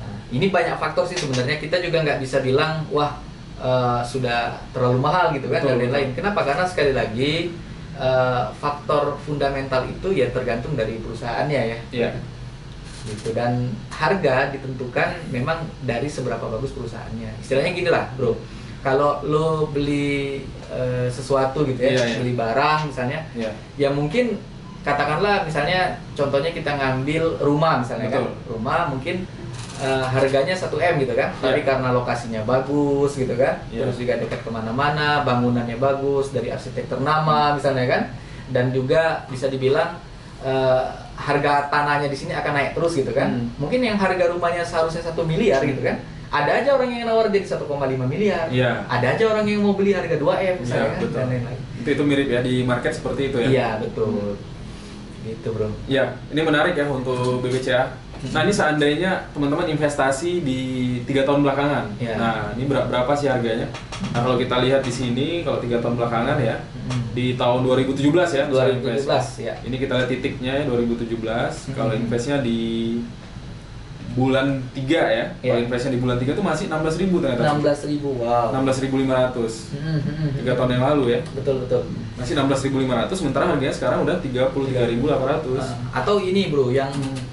Nah, 0.00 0.14
ini 0.32 0.48
banyak 0.48 0.76
faktor 0.80 1.04
sih 1.04 1.18
sebenarnya 1.18 1.60
kita 1.60 1.82
juga 1.82 2.00
nggak 2.02 2.20
bisa 2.22 2.40
bilang 2.40 2.86
wah 2.88 3.20
eh, 3.60 4.00
sudah 4.06 4.56
terlalu 4.72 4.98
mahal 5.02 5.34
gitu 5.36 5.50
kan 5.50 5.60
Betul, 5.60 5.70
dan 5.74 5.78
lain-lain. 5.84 6.08
Kenapa? 6.16 6.40
Karena 6.46 6.64
sekali 6.64 6.92
lagi 6.96 7.52
eh, 7.98 8.44
faktor 8.56 9.18
fundamental 9.22 9.84
itu 9.84 10.14
ya 10.14 10.30
tergantung 10.30 10.72
dari 10.74 10.96
perusahaannya 11.02 11.60
ya. 11.74 11.78
Iya. 11.92 12.10
Gitu 13.08 13.32
dan 13.32 13.72
harga 13.88 14.52
ditentukan 14.52 15.32
memang 15.32 15.64
dari 15.80 16.08
seberapa 16.10 16.44
bagus 16.44 16.72
perusahaannya. 16.76 17.40
Istilahnya 17.40 17.72
gini 17.72 17.88
lah 17.88 18.10
bro. 18.16 18.34
Kalau 18.78 19.26
lo 19.26 19.66
beli 19.68 20.42
eh, 20.70 21.08
sesuatu 21.10 21.66
gitu 21.66 21.82
ya, 21.82 21.98
Iya, 21.98 22.04
iya. 22.04 22.16
beli 22.22 22.32
barang 22.38 22.80
misalnya, 22.86 23.26
Iya. 23.34 23.50
ya 23.74 23.88
mungkin 23.90 24.38
katakanlah 24.88 25.36
misalnya 25.44 25.80
contohnya 26.12 26.50
kita 26.50 26.70
ngambil 26.72 27.36
rumah 27.38 27.78
misalnya 27.78 28.08
kan 28.08 28.24
Betul. 28.24 28.34
rumah 28.48 28.88
mungkin 28.88 29.16
eh, 29.78 30.04
harganya 30.08 30.54
1 30.54 30.64
m 30.72 30.94
gitu 30.98 31.12
kan 31.12 31.28
tapi 31.38 31.60
Iya. 31.60 31.66
karena 31.68 31.88
lokasinya 31.92 32.40
bagus 32.42 33.14
gitu 33.14 33.34
kan 33.34 33.60
Iya. 33.68 33.84
terus 33.84 33.96
juga 33.96 34.16
dekat 34.16 34.40
ke 34.40 34.50
mana-mana 34.50 35.22
bangunannya 35.22 35.76
bagus 35.76 36.30
dari 36.30 36.48
arsitek 36.48 36.88
ternama 36.88 37.52
misalnya 37.52 37.84
kan 37.86 38.02
dan 38.48 38.72
juga 38.72 39.28
bisa 39.28 39.46
dibilang 39.46 40.00
eh, 40.40 40.82
harga 41.18 41.66
tanahnya 41.68 42.06
di 42.06 42.14
sini 42.14 42.30
akan 42.32 42.52
naik 42.54 42.70
terus 42.72 42.94
gitu 42.94 43.10
kan 43.10 43.28
Hmm. 43.28 43.50
mungkin 43.58 43.82
yang 43.82 43.96
harga 43.96 44.24
rumahnya 44.28 44.62
seharusnya 44.62 45.02
satu 45.02 45.22
miliar 45.22 45.60
gitu 45.62 45.82
kan 45.82 45.98
ada 46.28 46.60
aja 46.60 46.76
orang 46.76 46.92
yang 46.92 47.08
nawar 47.08 47.26
jadi 47.26 47.48
1,5 47.48 47.66
miliar 48.04 48.46
Iya. 48.48 48.84
ada 48.86 49.06
aja 49.08 49.24
orang 49.26 49.44
yang 49.44 49.60
mau 49.60 49.72
beli 49.72 49.92
harga 49.92 50.14
2 50.14 50.28
m 50.38 50.54
misalnya 50.58 50.84
Iya, 50.84 50.96
kan 50.96 51.08
dan 51.10 51.26
lain-lain 51.28 51.60
Itu 51.78 51.88
itu 51.90 52.02
mirip 52.04 52.28
ya 52.28 52.40
di 52.40 52.54
market 52.62 52.92
seperti 52.92 53.30
itu 53.30 53.38
ya. 53.38 53.48
Iya 53.48 53.68
betul. 53.80 54.34
Gitu 55.20 55.48
bro. 55.48 55.68
Ya, 55.86 56.16
ini 56.28 56.40
menarik 56.40 56.72
ya 56.72 56.86
untuk 56.86 57.40
BBCA. 57.40 57.90
Nah 58.28 58.42
ini 58.42 58.50
seandainya 58.50 59.30
teman-teman 59.30 59.62
investasi 59.68 60.42
di 60.42 60.60
tiga 61.06 61.22
tahun 61.22 61.46
belakangan. 61.46 61.86
Ya. 61.96 62.18
Nah 62.18 62.50
ini 62.52 62.66
ber- 62.66 62.82
berapa 62.84 63.14
sih 63.14 63.30
harganya? 63.30 63.70
Nah 64.10 64.20
kalau 64.20 64.34
kita 64.34 64.58
lihat 64.58 64.82
di 64.82 64.90
sini 64.90 65.26
kalau 65.40 65.58
tiga 65.58 65.78
tahun 65.78 65.94
belakangan 65.94 66.34
ya 66.36 66.58
Hmm. 66.58 67.14
di 67.14 67.36
tahun 67.36 67.62
2017 67.62 68.34
ya. 68.34 68.42
misalnya 68.44 68.74
2017 68.74 69.06
invest. 69.06 69.30
ya. 69.38 69.54
Ini 69.62 69.76
kita 69.76 69.92
lihat 69.94 70.08
titiknya 70.08 70.52
ya 70.56 70.64
2017. 70.66 71.70
Kalau 71.72 71.94
Hmm. 71.94 72.02
investnya 72.02 72.42
di 72.42 72.58
bulan 74.12 74.46
3 74.72 74.84
ya. 75.08 75.24
Kalau 75.36 75.56
Ya. 75.56 75.60
investnya 75.60 75.92
di 75.92 76.00
bulan 76.00 76.16
3 76.16 76.32
itu 76.32 76.40
masih 76.40 76.64
16.000 76.66 77.18
ternyata. 77.18 77.42
16.000 77.54 78.08
wow. 78.14 78.48
16.500. 78.50 79.72
Hmm, 79.74 79.98
hmm, 79.98 80.00
hmm. 80.00 80.30
Tiga 80.38 80.52
tahun 80.54 80.70
yang 80.72 80.84
lalu 80.86 81.04
ya. 81.10 81.20
Betul 81.32 81.56
betul. 81.62 81.82
Masih 82.14 82.32
16.500 82.34 83.14
sementara 83.14 83.44
harganya 83.46 83.70
sekarang 83.70 83.98
udah 84.02 84.16
33.800. 84.18 85.60
Ah, 85.60 85.70
atau 85.96 86.18
ini 86.18 86.48
bro 86.48 86.68
yang 86.68 86.90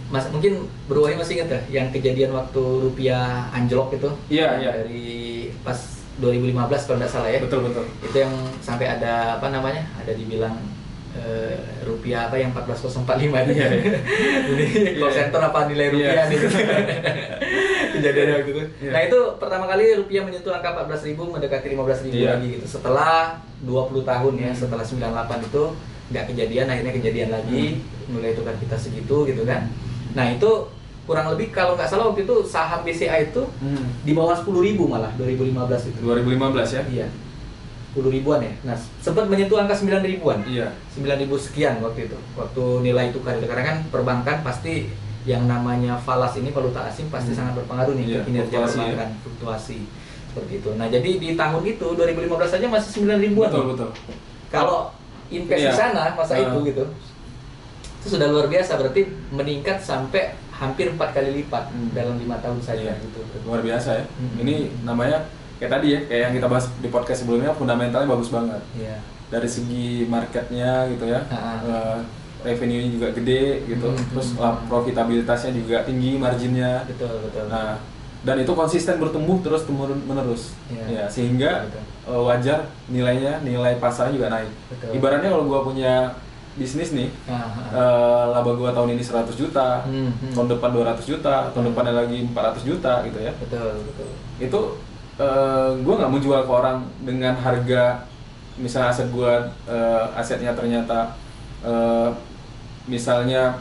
mas 0.08 0.30
mungkin 0.30 0.68
bro 0.86 1.04
Wahyu 1.04 1.18
masih 1.18 1.34
ingat 1.36 1.50
ya 1.50 1.82
yang 1.82 1.88
kejadian 1.90 2.32
waktu 2.32 2.62
rupiah 2.62 3.50
anjlok 3.52 3.94
itu 3.94 4.10
Iya, 4.30 4.48
iya. 4.60 4.72
dari 4.78 5.06
pas 5.60 5.76
2015 6.16 6.54
kalau 6.86 6.98
nggak 6.98 7.12
salah 7.12 7.28
ya 7.28 7.40
Betul 7.42 7.66
betul. 7.66 7.84
itu 8.00 8.16
yang 8.16 8.32
sampai 8.60 8.88
ada 8.88 9.36
apa 9.36 9.50
namanya 9.50 9.84
ada 9.98 10.14
dibilang 10.14 10.56
eh, 11.18 11.56
rupiah 11.82 12.28
apa 12.28 12.36
yang 12.36 12.52
14045 12.52 13.08
itu 13.42 13.52
Iya, 13.54 13.68
iya. 13.72 14.00
ini 14.46 14.66
call 14.96 15.12
center 15.12 15.42
apa 15.42 15.60
nilai 15.66 15.88
rupiah 15.90 16.14
Iya. 16.14 16.24
nih 16.28 16.40
kejadiannya 17.94 18.38
gitu. 18.44 18.62
Iya. 18.82 18.92
Nah 18.92 19.02
itu 19.02 19.20
pertama 19.38 19.66
kali 19.66 19.96
rupiah 19.96 20.22
menyentuh 20.22 20.52
angka 20.52 20.70
14.000 20.78 21.16
mendekati 21.16 21.68
15.000 21.70 22.12
Iya. 22.12 22.30
lagi 22.36 22.48
gitu. 22.54 22.66
Setelah 22.70 23.40
20 23.62 24.04
tahun 24.04 24.34
ya, 24.38 24.52
Hmm. 24.52 24.58
setelah 24.58 24.84
98 24.84 25.40
itu 25.42 25.64
nggak 26.06 26.26
kejadian, 26.30 26.66
akhirnya 26.68 26.94
kejadian 26.94 27.30
lagi, 27.32 27.64
Hmm. 27.82 28.14
mulai 28.14 28.36
tukar 28.36 28.54
kita 28.56 28.76
segitu 28.76 29.26
gitu 29.26 29.42
kan. 29.44 29.66
Nah 30.14 30.30
itu 30.30 30.52
kurang 31.06 31.30
lebih 31.30 31.50
kalau 31.50 31.74
nggak 31.74 31.86
salah 31.86 32.10
waktu 32.10 32.24
itu 32.24 32.36
saham 32.44 32.82
BCA 32.82 33.18
itu 33.24 33.42
Hmm. 33.56 33.86
di 34.02 34.12
bawah 34.12 34.34
10.000 34.34 34.86
malah 34.86 35.10
2015 35.16 35.88
itu. 35.88 36.00
2015 36.00 36.70
ya? 36.72 36.84
Iya. 36.86 37.08
10 37.96 38.12
ribuan 38.12 38.40
ya. 38.40 38.52
Nah, 38.66 38.76
sempat 39.00 39.24
menyentuh 39.26 39.56
angka 39.56 39.72
9 39.74 40.04
ribuan. 40.04 40.44
Iya. 40.44 40.68
9 40.92 41.16
ribu 41.18 41.36
sekian 41.36 41.80
waktu 41.80 42.06
itu. 42.06 42.18
Waktu 42.36 42.64
nilai 42.84 43.10
tukar 43.10 43.34
itu 43.34 43.48
karena 43.48 43.64
kan 43.66 43.78
perbankan 43.88 44.44
pasti 44.44 44.92
yang 45.24 45.48
namanya 45.48 45.96
falas 45.98 46.36
ini 46.36 46.52
valuta 46.52 46.86
asing 46.86 47.08
pasti 47.08 47.32
Hmm. 47.32 47.40
sangat 47.42 47.54
berpengaruh 47.58 47.96
nih 47.96 48.06
Iya, 48.06 48.20
kinerja 48.22 48.52
fluktuasi 48.52 48.76
ya. 48.76 48.84
perbankan, 48.86 49.10
fluktuasi 49.24 49.78
seperti 50.28 50.52
itu. 50.56 50.70
Nah, 50.76 50.88
jadi 50.88 51.10
di 51.16 51.30
tahun 51.34 51.64
itu 51.66 51.88
2015 51.90 52.52
saja 52.52 52.68
masih 52.68 52.90
9 52.94 53.18
ribuan. 53.24 53.48
Betul, 53.50 53.64
loh. 53.64 53.70
betul. 53.74 53.90
Kalau 54.48 54.78
invest 55.28 55.58
di 55.58 55.66
Iya. 55.66 55.74
sana 55.74 56.04
masa 56.14 56.36
Ah. 56.36 56.44
itu 56.44 56.58
gitu. 56.68 56.84
Itu 57.98 58.08
sudah 58.12 58.28
luar 58.30 58.46
biasa 58.46 58.78
berarti 58.78 59.02
meningkat 59.32 59.82
sampai 59.82 60.24
hampir 60.52 60.88
empat 60.88 61.10
kali 61.12 61.42
lipat 61.42 61.64
Hmm. 61.68 61.90
dalam 61.92 62.16
lima 62.16 62.38
tahun 62.38 62.60
saja 62.62 62.86
Iya. 62.86 63.00
gitu. 63.02 63.24
Luar 63.44 63.66
biasa 63.66 63.90
ya. 63.96 64.04
Hmm. 64.06 64.36
Ini 64.38 64.54
namanya 64.84 65.26
kayak 65.56 65.72
tadi 65.72 65.88
ya, 65.92 66.00
kayak 66.06 66.22
yang 66.22 66.34
kita 66.34 66.48
bahas 66.48 66.66
di 66.78 66.88
podcast 66.88 67.20
sebelumnya 67.24 67.52
fundamentalnya 67.52 68.08
bagus 68.08 68.30
banget. 68.30 68.62
Iya. 68.74 68.98
Dari 69.26 69.48
segi 69.48 70.06
marketnya 70.06 70.86
gitu 70.92 71.06
ya. 71.06 71.22
Eh, 71.30 71.98
revenue-nya 72.46 72.90
juga 72.94 73.08
gede 73.12 73.66
gitu. 73.66 73.90
Hmm. 73.90 74.06
Terus 74.14 74.38
lah, 74.38 74.54
profitabilitasnya 74.66 75.52
juga 75.52 75.82
tinggi 75.82 76.16
marginnya. 76.16 76.86
Betul, 76.86 77.26
betul. 77.26 77.50
Nah, 77.50 77.82
dan 78.22 78.38
itu 78.38 78.54
konsisten 78.54 78.98
bertumbuh 78.98 79.42
terus 79.42 79.66
temurun 79.66 79.98
menerus. 80.06 80.54
Iya. 80.70 80.86
Ya, 80.90 81.04
sehingga 81.10 81.66
Betul. 81.66 81.82
eh, 82.14 82.22
wajar 82.22 82.60
nilainya, 82.86 83.42
nilai 83.42 83.78
pasarnya 83.78 84.14
juga 84.14 84.28
naik. 84.30 84.52
Betul. 84.70 84.90
Ibaratnya 84.94 85.30
kalau 85.30 85.46
gua 85.46 85.62
punya 85.62 86.14
bisnis 86.56 86.94
nih, 86.94 87.10
ah. 87.28 87.50
eh, 87.74 88.26
laba 88.32 88.52
gua 88.56 88.72
tahun 88.72 88.96
ini 88.96 89.04
100 89.04 89.36
juta, 89.36 89.84
Hmm, 89.84 90.08
hmm. 90.14 90.34
tahun 90.34 90.48
depan 90.56 90.70
200 90.72 91.04
juta, 91.04 91.50
tahun 91.50 91.64
Hmm. 91.66 91.70
depannya 91.74 91.94
lagi 91.98 92.18
400 92.30 92.64
juta 92.64 92.94
gitu 93.04 93.20
ya. 93.20 93.34
betul, 93.36 93.74
betul. 93.84 94.10
Itu 94.38 94.60
eh, 95.18 95.70
gua 95.82 95.94
nggak 95.98 96.12
mau 96.12 96.20
jual 96.20 96.42
ke 96.44 96.52
orang 96.52 96.78
dengan 97.02 97.34
harga 97.36 98.04
misalnya 98.56 98.90
aset 98.90 99.08
gua 99.12 99.48
eh, 99.68 100.04
asetnya 100.16 100.52
ternyata 100.56 101.16
eh, 101.64 102.10
misalnya 102.86 103.58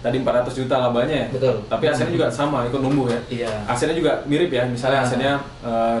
tadi 0.00 0.16
400 0.24 0.48
juta 0.56 0.80
labanya 0.80 1.12
ya. 1.12 1.26
Betul. 1.28 1.60
Tapi 1.68 1.84
asetnya 1.92 2.16
juga 2.16 2.26
sama, 2.32 2.64
ikut 2.64 2.80
numbuh 2.80 3.12
ya. 3.12 3.20
Iya. 3.28 3.52
Asetnya 3.68 3.92
juga 4.00 4.24
mirip 4.24 4.48
ya, 4.48 4.64
misalnya 4.64 5.00
Ah. 5.00 5.06
asetnya 5.06 5.32
eh, 5.60 5.98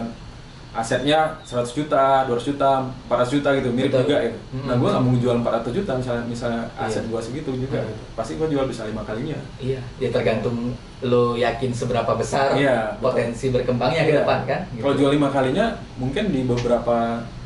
asetnya 0.70 1.18
100 1.42 1.66
juta, 1.74 2.22
200 2.24 2.46
juta, 2.46 2.70
400 3.04 3.34
juta 3.34 3.48
gitu, 3.52 3.68
mirip 3.70 3.90
Betul. 3.90 4.02
juga 4.04 4.16
gitu. 4.22 4.38
Nah, 4.38 4.58
Mm-mm. 4.68 4.78
gua 4.78 4.88
nggak 4.92 5.02
mau 5.02 5.14
jual 5.16 5.36
400 5.36 5.74
juta 5.74 5.92
misalnya 5.94 6.24
misalnya 6.24 6.62
Iya. 6.70 6.86
aset 6.86 7.04
gua 7.06 7.20
segitu 7.20 7.50
juga 7.52 7.76
Hmm. 7.76 7.88
gitu. 7.88 8.02
Pasti 8.14 8.32
gua 8.34 8.46
jual 8.46 8.64
bisa 8.64 8.82
lima 8.84 9.02
kalinya. 9.02 9.38
Iya, 9.58 9.80
ya 9.98 10.08
tergantung 10.08 10.56
lo 11.00 11.34
yakin 11.34 11.70
seberapa 11.70 12.12
besar 12.14 12.54
Iya, 12.54 12.94
betul. 12.94 13.02
potensi 13.02 13.46
berkembangnya 13.50 14.02
ke 14.02 14.12
Iya. 14.12 14.18
depan 14.20 14.38
kan. 14.44 14.60
gitu. 14.70 14.80
Kalau 14.80 14.94
jual 14.94 15.10
lima 15.10 15.28
kalinya, 15.28 15.66
mungkin 15.96 16.24
di 16.28 16.40
beberapa 16.44 16.96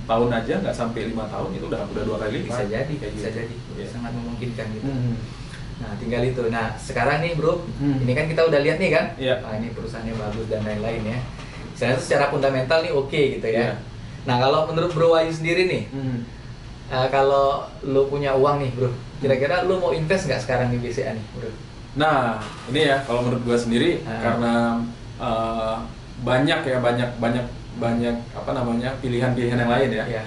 tahun 0.04 0.28
aja 0.30 0.54
nggak 0.60 0.76
sampai 0.76 1.08
lima 1.08 1.24
tahun 1.24 1.48
itu 1.54 1.64
udah 1.64 1.80
udah 1.87 2.02
dua 2.04 2.16
kali 2.18 2.30
lipat. 2.38 2.60
bisa 2.60 2.64
jadi, 2.68 2.92
Kayak 2.94 3.12
bisa 3.14 3.28
gitu. 3.28 3.38
jadi, 3.40 3.54
Iya. 3.74 3.87
sangat 3.88 4.12
memungkinkan 4.12 4.66
gitu. 4.70 4.84
Hmm. 4.84 5.16
Nah, 5.74 5.90
tinggal 5.96 6.22
itu. 6.22 6.42
Nah, 6.46 6.76
sekarang 6.76 7.18
nih 7.18 7.34
bro, 7.34 7.64
Hmm. 7.74 7.98
ini 7.98 8.12
kan 8.12 8.28
kita 8.28 8.44
udah 8.44 8.60
lihat 8.60 8.76
nih 8.76 8.90
kan, 8.90 9.06
Iya. 9.16 9.40
ah, 9.40 9.56
ini 9.56 9.72
perusahaannya 9.72 10.12
bagus 10.14 10.46
dan 10.46 10.60
lain-lain 10.62 11.02
ya. 11.08 11.18
Sebenarnya 11.74 12.00
secara 12.00 12.24
fundamental 12.28 12.78
nih 12.80 12.92
oke 12.92 13.20
gitu 13.34 13.46
ya. 13.46 13.58
Iya. 13.60 13.74
Nah, 14.24 14.37
kalau 14.38 14.64
menurut 14.66 14.90
Bro 14.90 15.12
Wahyu 15.12 15.28
sendiri 15.28 15.66
nih, 15.66 15.82
Hmm. 15.90 16.24
eh, 16.88 17.06
kalau 17.08 17.62
lo 17.82 18.02
punya 18.06 18.32
uang 18.32 18.56
nih 18.58 18.70
bro, 18.72 18.88
kira-kira 19.18 19.62
lo 19.62 19.76
mau 19.78 19.90
invest 19.90 20.24
nggak 20.24 20.40
sekarang 20.40 20.68
di 20.68 20.78
BCA 20.78 21.12
nih 21.12 21.26
bro? 21.34 21.50
Nah, 21.94 22.40
ini 22.66 22.80
ya 22.84 23.02
kalau 23.02 23.22
menurut 23.22 23.42
gua 23.44 23.54
sendiri 23.54 24.00
Ah. 24.02 24.18
karena 24.20 24.52
eh, 25.14 25.76
banyak 26.20 26.60
ya 26.64 26.78
banyak 26.78 27.10
banyak 27.18 27.46
banyak 27.74 28.16
apa 28.32 28.50
namanya 28.52 28.90
pilihan-pilihan 28.98 29.54
yang 29.56 29.70
lain 29.70 29.90
ya. 29.92 30.04
Iya. 30.08 30.24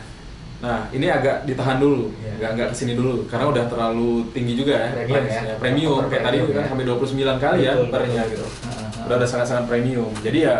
Nah, 0.58 0.90
ini 0.90 1.06
agak 1.06 1.46
ditahan 1.46 1.78
dulu, 1.78 2.10
Iya. 2.18 2.34
nggak 2.40 2.52
nggak 2.56 2.68
ke 2.72 2.76
sini 2.76 2.94
dulu, 2.94 3.24
karena 3.26 3.46
udah 3.48 3.64
terlalu 3.68 4.26
tinggi 4.32 4.58
juga 4.58 4.74
ya, 4.76 4.90
Premium 5.06 5.28
ya. 5.28 5.56
premium, 5.58 6.02
kayak 6.08 6.24
tadi 6.24 6.38
kan 6.42 6.50
ya. 6.50 6.66
sampai 6.66 6.86
29 6.88 7.38
kali 7.38 7.60
ya 7.62 7.74
Betul, 7.78 7.88
pernya 7.90 8.22
betul. 8.24 8.32
gitu, 8.34 8.46
ah, 8.66 8.70
ah. 8.74 9.06
udah 9.06 9.16
ada 9.16 9.28
sangat-sangat 9.28 9.66
premium. 9.66 10.10
Jadi 10.20 10.40
ya 10.44 10.56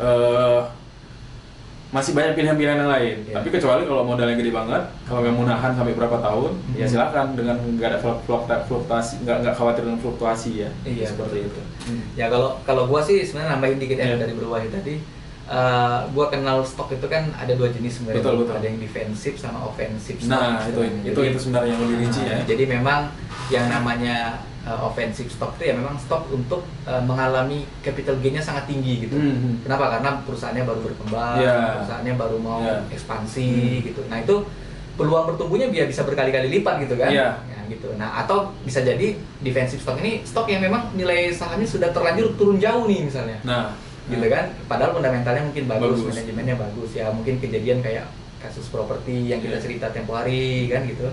eh, 0.00 0.60
masih 1.90 2.14
banyak 2.14 2.38
pilihan-pilihan 2.38 2.78
yang 2.78 2.88
lain. 2.88 3.16
Iya. 3.26 3.34
Tapi 3.34 3.48
kecuali 3.50 3.82
kalau 3.82 4.06
modalnya 4.06 4.38
gede 4.38 4.54
banget, 4.54 4.78
kalau 5.04 5.26
mau 5.26 5.42
nahan 5.42 5.74
sampai 5.74 5.90
berapa 5.90 6.22
tahun, 6.22 6.54
ya 6.72 6.86
Mhm. 6.86 6.92
silakan 6.92 7.26
dengan 7.34 7.56
nggak 7.58 7.88
ada 7.88 7.98
fluk- 7.98 8.22
fluk- 8.22 8.46
fluktuasi, 8.64 9.26
nggak 9.26 9.36
nggak 9.42 9.54
khawatir 9.54 9.82
dengan 9.82 9.98
fluktuasi 9.98 10.50
ya, 10.62 10.70
Iya 10.84 11.04
seperti 11.04 11.42
betul, 11.42 11.50
itu. 11.50 11.60
betul. 11.60 11.98
Ya 12.14 12.26
kalau 12.26 12.54
kalau 12.62 12.86
gua 12.86 13.02
sih 13.02 13.20
sebenarnya 13.20 13.58
nambahin 13.58 13.76
dikit 13.76 13.98
ya 13.98 14.06
Iya. 14.06 14.16
dari 14.18 14.32
Bro 14.32 14.48
Wahyu 14.48 14.70
tadi. 14.70 15.02
Eh, 15.50 15.98
gua 16.14 16.30
kenal 16.30 16.62
stok 16.62 16.94
itu 16.94 17.10
kan 17.10 17.26
ada 17.34 17.50
dua 17.50 17.66
jenis 17.68 17.98
sebenarnya. 17.98 18.22
Betul, 18.22 18.34
betul. 18.38 18.54
Ada 18.54 18.66
yang 18.70 18.78
defensif 18.78 19.34
sama 19.34 19.58
ofensif. 19.66 20.14
Nah, 20.30 20.62
itu 20.62 20.78
istilahnya. 20.78 21.10
itu 21.10 21.20
itu 21.26 21.38
sebenarnya 21.42 21.70
yang 21.74 21.82
lebih 21.82 21.96
rinci 22.06 22.20
ya. 22.22 22.38
Nah, 22.38 22.46
Jadi 22.46 22.64
memang 22.70 23.00
yang 23.50 23.66
namanya 23.66 24.16
uh, 24.62 24.80
offensive 24.84 25.28
stock 25.28 25.56
itu 25.56 25.70
ya 25.70 25.74
memang 25.74 25.96
stok 25.96 26.28
untuk 26.28 26.60
uh, 26.84 27.00
mengalami 27.00 27.64
capital 27.80 28.16
gain-nya 28.18 28.40
sangat 28.40 28.66
tinggi 28.66 29.08
gitu. 29.08 29.16
Hmm. 29.16 29.60
Kenapa? 29.64 29.96
Karena 29.98 30.10
perusahaannya 30.22 30.64
baru 30.64 30.80
berkembang, 30.84 31.36
Iya. 31.40 31.56
perusahaannya 31.80 32.14
baru 32.16 32.36
mau 32.38 32.60
Iya. 32.60 32.76
ekspansi 32.90 33.48
Hmm. 33.48 33.80
gitu. 33.84 34.00
Nah, 34.08 34.18
itu 34.20 34.36
peluang 34.94 35.32
bertumbuhnya 35.32 35.72
biar 35.72 35.88
bisa 35.88 36.04
berkali-kali 36.04 36.52
lipat 36.52 36.84
gitu 36.84 36.94
kan. 37.00 37.08
Iya. 37.08 37.28
Ya, 37.48 37.60
gitu. 37.68 37.88
Nah, 37.96 38.20
atau 38.20 38.52
bisa 38.62 38.80
jadi 38.80 39.16
defensive 39.40 39.80
stock 39.80 39.96
ini 39.98 40.20
stok 40.22 40.46
yang 40.46 40.60
memang 40.60 40.92
nilai 40.92 41.32
sahamnya 41.32 41.64
sudah 41.64 41.88
terlanjur 41.88 42.36
turun 42.36 42.60
jauh 42.60 42.84
nih 42.84 43.08
misalnya. 43.08 43.40
Nah, 43.44 43.72
Gitu 44.10 44.26
kan. 44.26 44.50
Padahal 44.66 44.90
fundamentalnya 44.90 45.46
mungkin 45.46 45.70
bagus, 45.70 46.02
Bagus. 46.02 46.18
manajemennya 46.18 46.58
bagus 46.58 46.90
ya. 46.98 47.14
Mungkin 47.14 47.38
kejadian 47.38 47.78
kayak 47.78 48.10
kasus 48.42 48.66
properti 48.66 49.30
yang 49.30 49.38
kita 49.38 49.54
Iya. 49.54 49.62
cerita 49.62 49.86
tempo 49.94 50.18
hari 50.18 50.66
kan 50.66 50.82
gitu. 50.82 51.06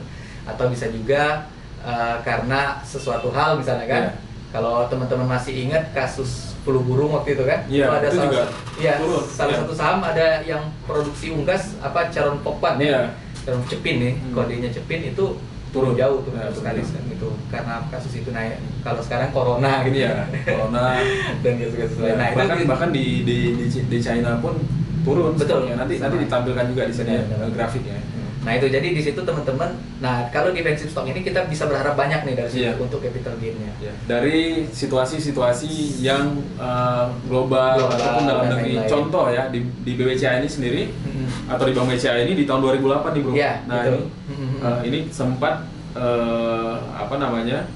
Atau 0.49 0.65
bisa 0.73 0.89
juga 0.89 1.45
uh, 1.81 2.17
karena 2.21 2.79
sesuatu 2.81 3.29
hal 3.29 3.57
misalnya 3.57 3.85
kan. 3.85 4.03
Iya. 4.07 4.13
Kalau 4.47 4.87
teman-teman 4.87 5.27
masih 5.27 5.67
ingat 5.67 5.91
kasus 5.91 6.55
flu 6.63 6.79
burung 6.79 7.11
waktu 7.11 7.35
itu 7.35 7.43
kan, 7.43 7.67
Iya, 7.67 7.85
Itu 7.87 7.95
ada 7.99 8.07
itu 8.07 8.15
salah 8.15 8.25
juga 8.25 8.39
satu, 8.39 8.55
iya, 8.79 8.93
turun, 8.95 9.23
salah 9.27 9.51
iya. 9.51 9.59
satu 9.59 9.73
saham 9.75 9.99
ada 10.01 10.27
yang 10.43 10.63
produksi 10.83 11.27
unggas 11.31 11.75
apa 11.79 12.07
Caron 12.07 12.39
Pokpan 12.39 12.79
Iya. 12.79 13.11
Caron 13.43 13.63
Cepin 13.67 13.95
nih, 13.99 14.13
Hmm. 14.17 14.31
kodenya 14.33 14.71
Cepin 14.71 15.03
itu 15.03 15.25
turun 15.67 15.93
jauh 15.93 16.23
turun 16.23 16.39
Ya, 16.39 16.47
sekali 16.49 16.79
kan 16.79 17.03
gitu 17.11 17.29
karena 17.51 17.83
kasus 17.91 18.13
itu 18.15 18.31
naik. 18.31 18.55
Kalau 18.83 19.03
sekarang 19.03 19.35
corona 19.35 19.83
gitu 19.83 19.99
Iya, 19.99 20.31
corona. 20.47 20.95
dan 21.43 21.53
kasus-kasus 21.59 21.97
lain. 21.99 22.15
Nah, 22.15 22.27
itu 22.31 22.37
bahkan 22.39 22.55
gitu. 22.57 22.69
bahkan 22.71 22.89
di, 22.95 23.05
di 23.27 23.37
di 23.59 23.65
di 23.67 23.97
China 23.99 24.39
pun 24.39 24.55
turun 25.03 25.35
Betul. 25.35 25.67
stoknya. 25.67 25.75
nanti 25.75 25.99
nanti 25.99 26.17
ditampilkan 26.23 26.65
juga 26.71 26.83
di 26.87 26.93
sini 26.95 27.13
Benar, 27.19 27.27
benar. 27.35 27.47
eh, 27.47 27.51
grafiknya 27.51 27.97
Nah 28.47 28.55
itu 28.55 28.67
jadi 28.69 28.87
di 28.87 29.01
situ 29.01 29.19
teman-teman. 29.19 29.75
Nah 29.99 30.31
kalau 30.31 30.49
defensive 30.49 30.87
stock 30.87 31.03
ini 31.03 31.19
kita 31.19 31.43
bisa 31.45 31.67
berharap 31.67 31.93
banyak 31.93 32.23
nih 32.23 32.33
dari 32.33 32.47
situ 32.47 32.63
Iya. 32.63 32.79
untuk 32.79 32.99
capital 32.99 33.35
gain-nya. 33.35 33.71
ya 33.77 33.91
dari 34.07 34.63
situasi-situasi 34.65 35.67
yang 35.99 36.23
eh, 36.55 37.05
global, 37.25 37.75
Global 37.75 37.91
ataupun 37.93 38.23
dalam 38.23 38.45
negeri 38.47 38.71
lain-lain. 38.73 38.87
contoh 38.87 39.25
ya 39.27 39.43
di 39.47 39.59
di 39.77 39.91
BBCA 39.93 40.39
ini 40.39 40.47
sendiri 40.47 40.83
Mm-mm. 40.87 41.51
atau 41.51 41.67
di 41.67 41.73
Bank 41.73 41.87
BCA 41.89 42.23
ini 42.23 42.33
di 42.33 42.43
tahun 42.43 42.61
2008 42.63 42.79
nih 43.11 43.21
bro 43.21 43.33
Iya, 43.33 43.51
nah 43.65 43.75
betul. 43.77 43.91
ini 43.91 44.01
Mm-mm. 44.31 44.59
eh, 44.63 44.79
ini 44.85 44.99
sempat 45.09 45.53
eh, 45.93 46.75
apa 46.95 47.15
namanya 47.17 47.67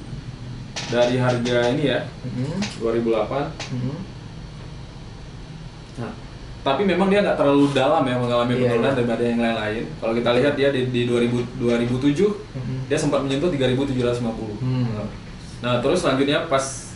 dari 0.88 1.16
harga 1.16 1.58
ini 1.70 1.84
ya 1.86 2.00
Mm-mm. 2.24 2.56
2008 2.80 3.12
Mm-mm. 3.76 3.96
Tapi 6.62 6.86
memang 6.86 7.10
dia 7.10 7.26
nggak 7.26 7.42
terlalu 7.42 7.74
dalam 7.74 8.06
ya 8.06 8.16
mengalami 8.22 8.54
Iya, 8.54 8.62
penurunan 8.70 8.92
iya. 8.94 8.98
daripada 9.02 9.24
yang 9.26 9.40
lain-lain. 9.42 9.84
Kalau 9.98 10.14
kita 10.14 10.30
lihat 10.38 10.54
dia 10.54 10.70
di, 10.70 10.82
di 10.94 11.02
2000, 11.10 11.42
2007 11.58 12.30
Mhm. 12.54 12.76
dia 12.86 12.98
sempat 13.02 13.26
menyentuh 13.26 13.50
3.750. 13.50 14.62
Hmm. 14.62 15.10
Nah 15.66 15.82
terus 15.82 16.06
selanjutnya 16.06 16.46
pas 16.46 16.94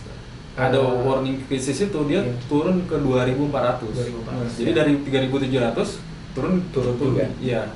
ada 0.56 0.80
Uh, 0.80 1.04
warning 1.04 1.42
krisis 1.50 1.82
itu 1.82 2.00
dia 2.08 2.22
iya. 2.24 2.32
turun 2.48 2.86
ke 2.86 2.96
2.400. 2.96 3.92
2.400, 3.92 4.56
Jadi 4.56 4.72
ya. 4.72 4.76
dari 4.78 4.94
3.700 5.04 6.00
turun 6.32 6.54
Turun 6.72 6.94
juga. 6.96 7.26
Iya. 7.42 7.68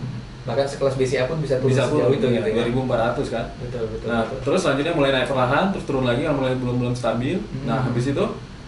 Bahkan 0.47 0.65
sekelas 0.65 0.95
BCA 0.95 1.27
pun 1.27 1.41
bisa 1.41 1.59
turun 1.59 1.73
Bisa 1.73 1.83
sejauh 1.85 2.07
turun 2.07 2.15
itu 2.15 2.27
ya, 2.31 2.39
gitu 2.39 2.49
ya. 2.53 2.63
2.400 2.71 3.27
kan. 3.33 3.45
Betul 3.59 3.83
betul. 3.91 4.07
Nah, 4.07 4.21
betul. 4.23 4.39
terus 4.45 4.59
selanjutnya 4.63 4.93
mulai 4.95 5.11
naik 5.11 5.27
perlahan, 5.27 5.65
terus 5.73 5.85
turun 5.85 6.05
lagi, 6.05 6.21
kan 6.23 6.33
mulai 6.33 6.53
belum 6.55 6.75
belum 6.79 6.93
stabil. 6.95 7.37
Hmm. 7.41 7.65
Nah, 7.67 7.79
habis 7.83 8.05
itu 8.07 8.25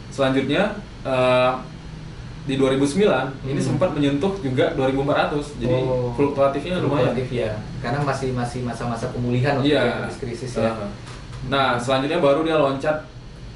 selanjutnya 0.10 0.64
eh, 1.02 1.52
di 2.42 2.58
2009 2.58 3.30
ini 3.44 3.54
Hmm. 3.54 3.68
sempat 3.70 3.94
menyentuh 3.94 4.34
juga 4.40 4.74
2.400. 4.74 5.54
Jadi 5.62 5.78
Oh. 5.78 6.10
fluktuatifnya 6.12 6.82
lumayan. 6.82 7.14
Fluktuatif 7.14 7.28
ya. 7.32 7.52
Karena 7.80 8.00
masih 8.02 8.30
masih 8.32 8.60
masa-masa 8.62 9.06
pemulihan 9.10 9.62
waktu 9.62 9.72
ya, 9.72 10.06
habis 10.06 10.18
krisis 10.18 10.58
ya. 10.58 10.74
Uh, 10.74 10.90
Nah, 11.42 11.74
selanjutnya 11.74 12.18
baru 12.18 12.42
dia 12.42 12.54
loncat 12.56 13.02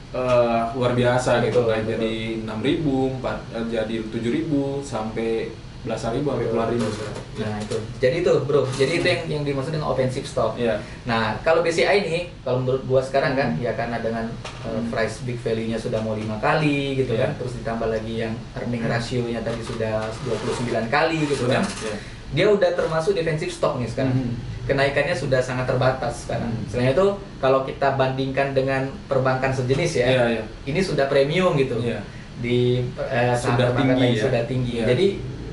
eh, 0.10 0.62
luar 0.74 0.95
biasa 0.95 1.43
gitu 1.43 1.67
betul. 1.67 1.86
jadi 1.86 2.13
6.000, 2.41 3.12
empat 3.12 3.36
eh, 3.52 3.65
jadi 3.67 3.95
7.000 4.00 4.80
sampai 4.80 5.52
belasan 5.86 6.12
ribu 6.12 6.28
sampai 6.28 6.48
puluhan 6.48 6.69
ribu. 6.69 6.88
Nah 7.36 7.56
itu, 7.58 7.78
jadi 7.98 8.15
itu 8.19 8.32
bro, 8.41 8.65
jadi 8.74 8.91
itu 8.95 9.06
yang 9.06 9.21
yang 9.30 9.43
dimaksud 9.43 9.69
dengan 9.69 9.88
offensive 9.88 10.26
stock. 10.26 10.56
Iya. 10.56 10.82
Nah 11.04 11.38
kalau 11.39 11.62
BCI 11.62 11.98
ini, 12.04 12.19
kalau 12.41 12.60
menurut 12.60 12.82
gua 12.84 13.00
sekarang 13.00 13.34
kan, 13.34 13.54
ya 13.56 13.71
karena 13.71 14.00
dengan 14.00 14.26
uh, 14.62 14.74
Hmm. 14.74 14.89
price 14.89 15.21
big 15.21 15.38
value-nya 15.38 15.78
sudah 15.78 16.00
mau 16.00 16.13
lima 16.13 16.36
kali 16.38 16.98
gitu 16.98 17.13
Iya. 17.13 17.30
kan, 17.30 17.38
terus 17.38 17.54
ditambah 17.56 17.88
lagi 17.88 18.13
yang 18.19 18.34
earning 18.54 18.84
ratio-nya 18.84 19.39
tadi 19.39 19.62
sudah 19.62 20.04
29 20.26 20.88
kali 20.88 21.21
gitu 21.24 21.45
Sudah. 21.45 21.60
kan, 21.60 21.63
Iya. 21.63 21.95
dia 22.34 22.48
udah 22.50 22.69
termasuk 22.74 23.13
defensive 23.13 23.50
stock 23.50 23.78
nih 23.78 23.86
sekarang. 23.86 24.12
Mhm. 24.12 24.34
Kenaikannya 24.65 25.13
sudah 25.13 25.38
sangat 25.38 25.69
terbatas 25.69 26.26
sekarang. 26.26 26.50
Hmm. 26.50 26.65
Selain 26.65 26.89
itu, 26.89 27.08
kalau 27.38 27.62
kita 27.62 27.93
bandingkan 27.93 28.50
dengan 28.52 28.89
perbankan 29.06 29.54
sejenis 29.54 29.91
ya, 29.95 30.08
Iya, 30.10 30.24
iya. 30.32 30.43
ini 30.65 30.82
sudah 30.82 31.06
premium 31.06 31.54
gitu 31.54 31.78
Iya. 31.78 32.02
di 32.36 32.82
eh, 32.98 33.38
Sudah 33.38 33.71
tinggi 33.71 34.10
ya. 34.12 34.24
sudah 34.26 34.41
tinggi. 34.43 34.74
Iya. 34.76 34.86
Jadi 34.89 35.08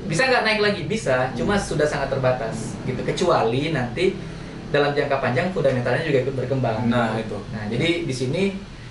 bisa 0.05 0.23
nggak 0.23 0.43
naik 0.43 0.59
lagi? 0.61 0.81
Bisa, 0.83 1.27
Hmm. 1.27 1.35
cuma 1.35 1.55
sudah 1.55 1.83
sangat 1.83 2.09
terbatas 2.09 2.75
gitu. 2.83 3.01
Kecuali 3.01 3.69
nanti 3.69 4.13
dalam 4.69 4.91
jangka 4.91 5.17
panjang 5.17 5.47
fundamentalnya 5.49 6.01
juga 6.01 6.19
ikut 6.21 6.35
berkembang. 6.35 6.85
Nah, 6.85 7.13
gitu. 7.15 7.35
itu. 7.35 7.37
Nah, 7.51 7.63
jadi 7.67 7.89
di 8.03 8.13
sini 8.13 8.43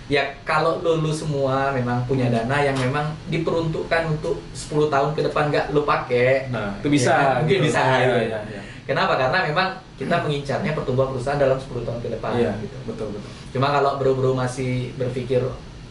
ya 0.07 0.23
kalau 0.43 0.79
lu, 0.79 1.01
lu 1.01 1.11
semua 1.11 1.71
memang 1.71 2.05
punya 2.05 2.27
Hmm. 2.27 2.37
dana 2.41 2.57
yang 2.61 2.77
memang 2.77 3.11
diperuntukkan 3.27 4.03
untuk 4.09 4.39
10 4.53 4.87
tahun 4.89 5.13
ke 5.13 5.27
depan 5.27 5.49
nggak 5.49 5.67
lu 5.71 5.83
pakai. 5.83 6.49
Nah, 6.49 6.79
itu 6.79 6.89
bisa. 6.89 7.11
Ya 7.11 7.19
kan? 7.19 7.35
Mungkin 7.43 7.57
gitu. 7.59 7.67
bisa. 7.67 7.81
Iya, 7.81 7.97
gitu. 7.99 8.19
iya, 8.25 8.41
iya. 8.49 8.61
Kenapa? 8.83 9.15
Karena 9.15 9.39
memang 9.43 9.69
kita 9.95 10.17
mengincarnya 10.21 10.73
pertumbuhan 10.73 11.09
perusahaan 11.11 11.39
dalam 11.39 11.55
10 11.55 11.83
tahun 11.83 12.01
ke 12.01 12.09
depan 12.11 12.31
Iya, 12.35 12.51
gitu. 12.59 12.77
betul 12.85 13.09
betul. 13.15 13.31
Cuma 13.53 13.71
kalau 13.71 13.95
bro-bro 13.97 14.33
masih 14.35 14.91
berpikir 14.95 15.43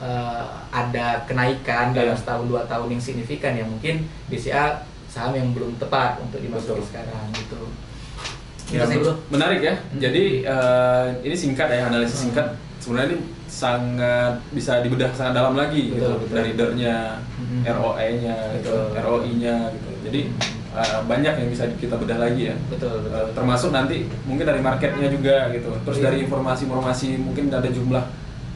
eh, 0.02 0.46
ada 0.74 1.22
kenaikan 1.24 1.94
dalam 1.94 2.18
Iya. 2.18 2.20
setahun 2.20 2.50
dua 2.50 2.66
tahun 2.66 2.90
yang 2.90 2.98
signifikan 3.00 3.54
ya 3.54 3.62
mungkin 3.62 4.02
BCA 4.28 4.82
saham 5.12 5.36
yang 5.36 5.52
belum 5.52 5.76
tepat 5.76 6.24
untuk 6.24 6.40
dimasuki 6.40 6.80
Betul. 6.80 6.88
sekarang 6.88 7.26
gitu. 7.36 7.60
Ya, 8.72 8.88
Gitu 8.88 9.12
menarik 9.28 9.60
ya. 9.60 9.76
Hmm. 9.76 10.00
Jadi 10.00 10.24
eh, 10.42 11.06
ini 11.22 11.36
singkat 11.36 11.68
ya 11.68 11.86
analisis 11.86 12.16
Hmm. 12.18 12.24
singkat. 12.32 12.48
Sebenarnya 12.80 13.08
ini 13.12 13.18
sangat 13.46 14.34
bisa 14.50 14.80
dibedah 14.80 15.12
sangat 15.12 15.36
dalam 15.36 15.54
lagi 15.54 15.92
Betul, 15.92 16.00
gitu 16.00 16.12
betul. 16.18 16.34
dari 16.34 16.52
DER-nya, 16.56 16.98
Hmm. 17.36 17.62
ROE-nya, 17.68 18.36
gitu. 18.58 18.74
ROI-nya 18.96 19.56
gitu. 19.70 19.90
Jadi 20.08 20.22
eh, 20.72 21.00
banyak 21.04 21.34
yang 21.36 21.50
bisa 21.52 21.68
kita 21.76 22.00
bedah 22.00 22.16
lagi 22.18 22.48
ya. 22.48 22.56
Betul, 22.72 23.04
betul. 23.04 23.12
Eh, 23.12 23.28
termasuk 23.36 23.70
nanti 23.70 24.08
mungkin 24.24 24.48
dari 24.48 24.64
marketnya 24.64 25.12
juga 25.12 25.52
gitu. 25.52 25.68
Terus 25.84 26.00
Iya. 26.00 26.06
dari 26.08 26.18
informasi-informasi 26.24 27.20
mungkin 27.20 27.52
ada 27.52 27.68
jumlah 27.68 28.04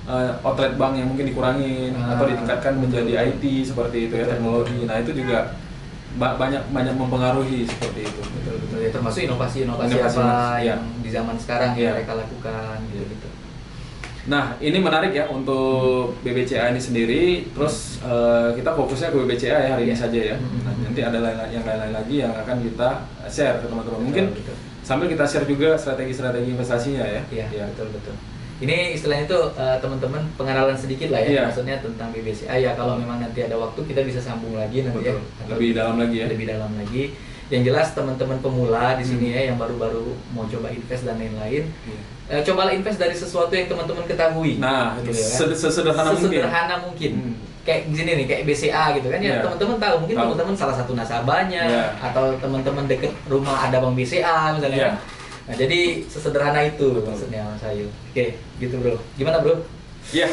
eh, 0.06 0.32
outlet 0.40 0.78
bank 0.78 0.96
yang 0.96 1.10
mungkin 1.10 1.26
dikurangin 1.28 1.92
Ah, 1.92 2.14
atau 2.14 2.30
ditingkatkan 2.30 2.78
menjadi. 2.78 3.12
IT 3.28 3.44
seperti 3.66 4.08
itu 4.08 4.14
ya 4.14 4.24
Betul. 4.24 4.32
teknologi. 4.32 4.78
Nah 4.86 5.02
itu 5.02 5.12
juga 5.12 5.38
ba- 6.16 6.36
banyak 6.36 6.64
banyak 6.70 6.94
mempengaruhi 6.94 7.64
seperti 7.64 8.02
itu. 8.04 8.22
betul 8.24 8.56
betul 8.58 8.78
ya 8.80 8.90
termasuk 8.90 9.22
inovasi-inovasi 9.24 9.92
Inovasi, 9.94 10.18
apa 10.18 10.30
iya. 10.58 10.74
yang 10.74 10.82
di 11.00 11.10
zaman 11.10 11.36
sekarang 11.36 11.72
yang 11.74 11.94
mereka 11.94 12.14
lakukan 12.16 12.78
gitu 12.90 13.06
gitu. 13.06 13.28
Nah, 14.26 14.58
ini 14.58 14.82
menarik 14.82 15.14
ya 15.14 15.30
untuk 15.30 16.18
BBCA 16.20 16.74
ini 16.74 16.82
sendiri. 16.82 17.24
Terus 17.48 18.02
eh, 18.02 18.58
kita 18.58 18.74
fokusnya 18.74 19.14
ke 19.14 19.18
BBCA 19.20 19.58
ya 19.60 19.70
hari 19.72 19.86
ini 19.86 19.94
Iya. 19.94 20.02
saja 20.02 20.20
ya. 20.26 20.36
Mhm. 20.36 20.60
Nah, 20.60 20.74
nanti 20.82 21.02
ada 21.04 21.18
lain- 21.20 21.52
yang 21.52 21.62
lain-lain 21.62 21.94
lagi 21.94 22.16
yang 22.18 22.34
akan 22.34 22.58
kita 22.60 22.90
share 23.28 23.62
ke 23.62 23.70
teman-teman. 23.70 24.02
Mungkin 24.02 24.26
Betul, 24.34 24.42
betul. 24.42 24.56
sambil 24.82 25.08
kita 25.08 25.26
share 25.26 25.46
juga 25.46 25.78
strategi-strategi 25.78 26.50
investasinya 26.50 27.06
ya. 27.06 27.22
Iya, 27.30 27.46
Ya. 27.54 27.66
betul 27.70 27.94
betul. 27.94 28.18
Ini 28.56 28.96
istilahnya 28.96 29.26
itu 29.26 29.40
eh, 29.54 29.78
teman-teman 29.78 30.22
pengenalan 30.34 30.74
sedikit 30.74 31.12
lah 31.12 31.20
ya, 31.20 31.30
Iya. 31.30 31.42
maksudnya 31.46 31.76
tentang 31.78 32.08
BBCA 32.10 32.56
ya. 32.56 32.72
Kalau 32.72 32.96
memang 32.96 33.20
nanti 33.20 33.44
ada 33.44 33.56
waktu 33.56 33.84
kita 33.84 34.00
bisa 34.02 34.18
sambung 34.18 34.56
lagi 34.56 34.80
nanti 34.80 35.04
Betul. 35.04 35.20
ya. 35.20 35.46
Lebih 35.52 35.70
dalam 35.74 35.96
lagi 35.98 36.16
ya. 36.18 36.26
Lebih 36.26 36.48
dalam 36.48 36.72
lagi. 36.74 37.04
Yang 37.46 37.62
jelas 37.70 37.88
teman-teman 37.92 38.40
pemula 38.40 38.96
di 38.96 39.04
sini 39.04 39.28
Hmm. 39.30 39.36
ya 39.36 39.42
yang 39.46 39.58
baru-baru 39.58 40.08
mau 40.32 40.44
coba 40.46 40.72
invest 40.72 41.04
dan 41.04 41.16
lain-lain, 41.16 41.68
Iya. 41.68 42.00
eh, 42.32 42.42
cobalah 42.42 42.72
invest 42.72 42.98
dari 42.98 43.14
sesuatu 43.14 43.52
yang 43.52 43.68
teman-teman 43.68 44.02
ketahui. 44.04 44.58
Nah, 44.58 44.98
itu 44.98 45.12
Gitu 45.12 45.20
ya. 45.20 45.28
sed- 45.36 45.58
sesederhana 45.60 46.10
mungkin. 46.10 46.32
Sesederhana 46.32 46.76
mungkin. 46.82 47.12
Hmm. 47.14 47.36
Kayak 47.62 47.82
gini 47.92 48.12
nih, 48.16 48.26
kayak 48.26 48.42
BCA 48.46 48.86
gitu 48.94 49.08
kan 49.10 49.20
ya. 49.20 49.30
Iya. 49.32 49.38
Teman-teman 49.42 49.78
tahu, 49.78 49.96
mungkin 50.00 50.16
teman-teman 50.16 50.54
salah 50.56 50.76
satu 50.76 50.94
nasabahnya 50.94 51.62
Iya. 51.66 51.86
atau 52.00 52.34
teman-teman 52.40 52.86
deket 52.86 53.10
rumah 53.26 53.58
ada 53.60 53.78
Bank 53.78 53.94
BCA 53.94 54.54
misalnya. 54.54 54.78
Iya. 54.80 54.90
kan. 54.90 54.96
Nah, 55.46 55.54
jadi 55.54 55.80
sesederhana 56.04 56.58
itu 56.64 56.90
maksudnya 57.00 57.46
Mas 57.46 57.62
Ayu. 57.64 57.86
Oke, 58.10 58.34
gitu 58.58 58.76
Bro. 58.78 58.98
Gimana, 59.14 59.40
Bro? 59.40 59.62
Iya, 60.08 60.30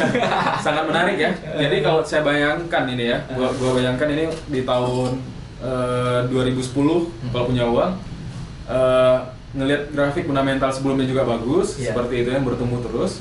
sangat 0.64 0.84
menarik 0.84 1.16
ya. 1.16 1.30
Jadi 1.54 1.80
kalau 1.80 2.00
saya 2.00 2.20
bayangkan 2.22 2.84
ini 2.86 3.12
ya, 3.12 3.18
gua, 3.30 3.52
gua 3.52 3.76
bayangkan 3.76 4.08
ini 4.08 4.24
di 4.46 4.60
tahun 4.62 5.20
eh, 5.60 6.20
2010 6.28 6.72
kalau 7.28 7.44
punya 7.44 7.64
uang, 7.64 7.92
eh, 8.66 9.16
ngelihat 9.52 9.92
grafik 9.92 10.24
fundamental 10.24 10.72
sebelumnya 10.72 11.04
juga 11.04 11.28
bagus, 11.28 11.76
Iya. 11.76 11.92
seperti 11.92 12.24
itu 12.24 12.30
yang 12.30 12.40
bertumbuh 12.42 12.80
terus. 12.80 13.20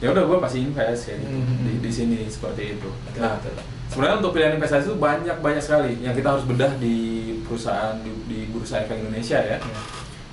Ya 0.00 0.12
udah 0.12 0.24
gua 0.24 0.38
pasti 0.38 0.60
invest 0.60 1.08
ya 1.08 1.16
gitu, 1.16 1.32
Hmm. 1.32 1.64
di, 1.64 1.72
di 1.80 1.90
sini 1.90 2.18
seperti 2.26 2.76
itu. 2.76 2.88
Betul, 3.08 3.20
Nah, 3.20 3.40
betul. 3.40 3.56
sebenarnya 3.88 4.16
untuk 4.20 4.32
pilihan 4.32 4.54
investasi 4.54 4.84
itu 4.86 4.96
banyak 4.96 5.36
banyak 5.40 5.62
sekali 5.62 5.92
yang 6.00 6.12
kita 6.12 6.28
harus 6.30 6.44
bedah 6.44 6.72
di 6.76 6.96
perusahaan 7.40 7.96
di, 8.00 8.12
di 8.28 8.38
bursa 8.48 8.80
efek 8.80 9.00
Indonesia 9.00 9.40
ya. 9.40 9.56
Iya. 9.56 9.80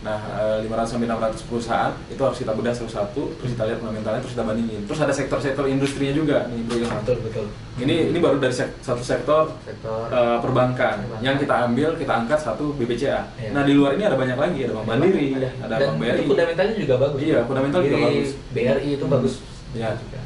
Nah, 0.01 0.17
eh, 0.33 0.65
500 0.65 0.87
sampai 0.87 1.05
600 1.05 1.45
perusahaan 1.45 1.93
itu 2.07 2.17
harus 2.17 2.33
kita 2.35 2.51
bedah 2.51 2.73
satu-satu, 2.73 3.21
terus 3.37 3.49
kita 3.53 3.63
lihat 3.63 3.77
fundamentalnya, 3.77 4.17
terus 4.17 4.33
kita 4.33 4.43
bandingin. 4.43 4.81
Terus 4.83 4.99
ada 4.99 5.13
sektor-sektor 5.13 5.65
industrinya 5.67 6.09
juga 6.11 6.37
nih, 6.47 6.61
Bro 6.63 6.75
Ilham. 6.75 6.97
Betul, 6.99 7.17
betul. 7.21 7.45
Ini 7.77 8.09
ini 8.09 8.17
baru 8.17 8.37
dari 8.37 8.49
sek- 8.51 8.81
satu 8.81 8.99
sektor 8.99 9.53
sektor 9.61 10.09
eh, 10.09 10.37
perbankan 10.39 10.95
Perbankan. 10.99 11.21
yang 11.21 11.37
kita 11.37 11.53
ambil, 11.63 11.93
kita 11.95 12.13
angkat 12.15 12.39
satu 12.39 12.73
BBCA. 12.73 13.29
Iya. 13.37 13.49
Nah, 13.51 13.61
di 13.61 13.73
luar 13.73 13.93
ini 13.93 14.03
ada 14.03 14.17
banyak 14.17 14.35
lagi, 14.35 14.59
ada 14.63 14.73
Bank 14.75 14.87
Mandiri, 14.87 15.27
ada, 15.33 15.49
ada 15.61 15.75
Bank 15.79 15.95
BRI. 15.95 16.17
itu 16.17 16.23
fundamentalnya 16.27 16.75
juga 16.75 16.95
bagus. 16.97 17.19
Iya, 17.21 17.39
fundamental 17.45 17.79
juga 17.83 17.97
bagus. 18.01 18.29
BRI 18.49 18.89
itu 18.91 19.05
Hmm. 19.05 19.13
bagus. 19.13 19.33
Iya. 19.71 19.89
juga. 19.95 20.19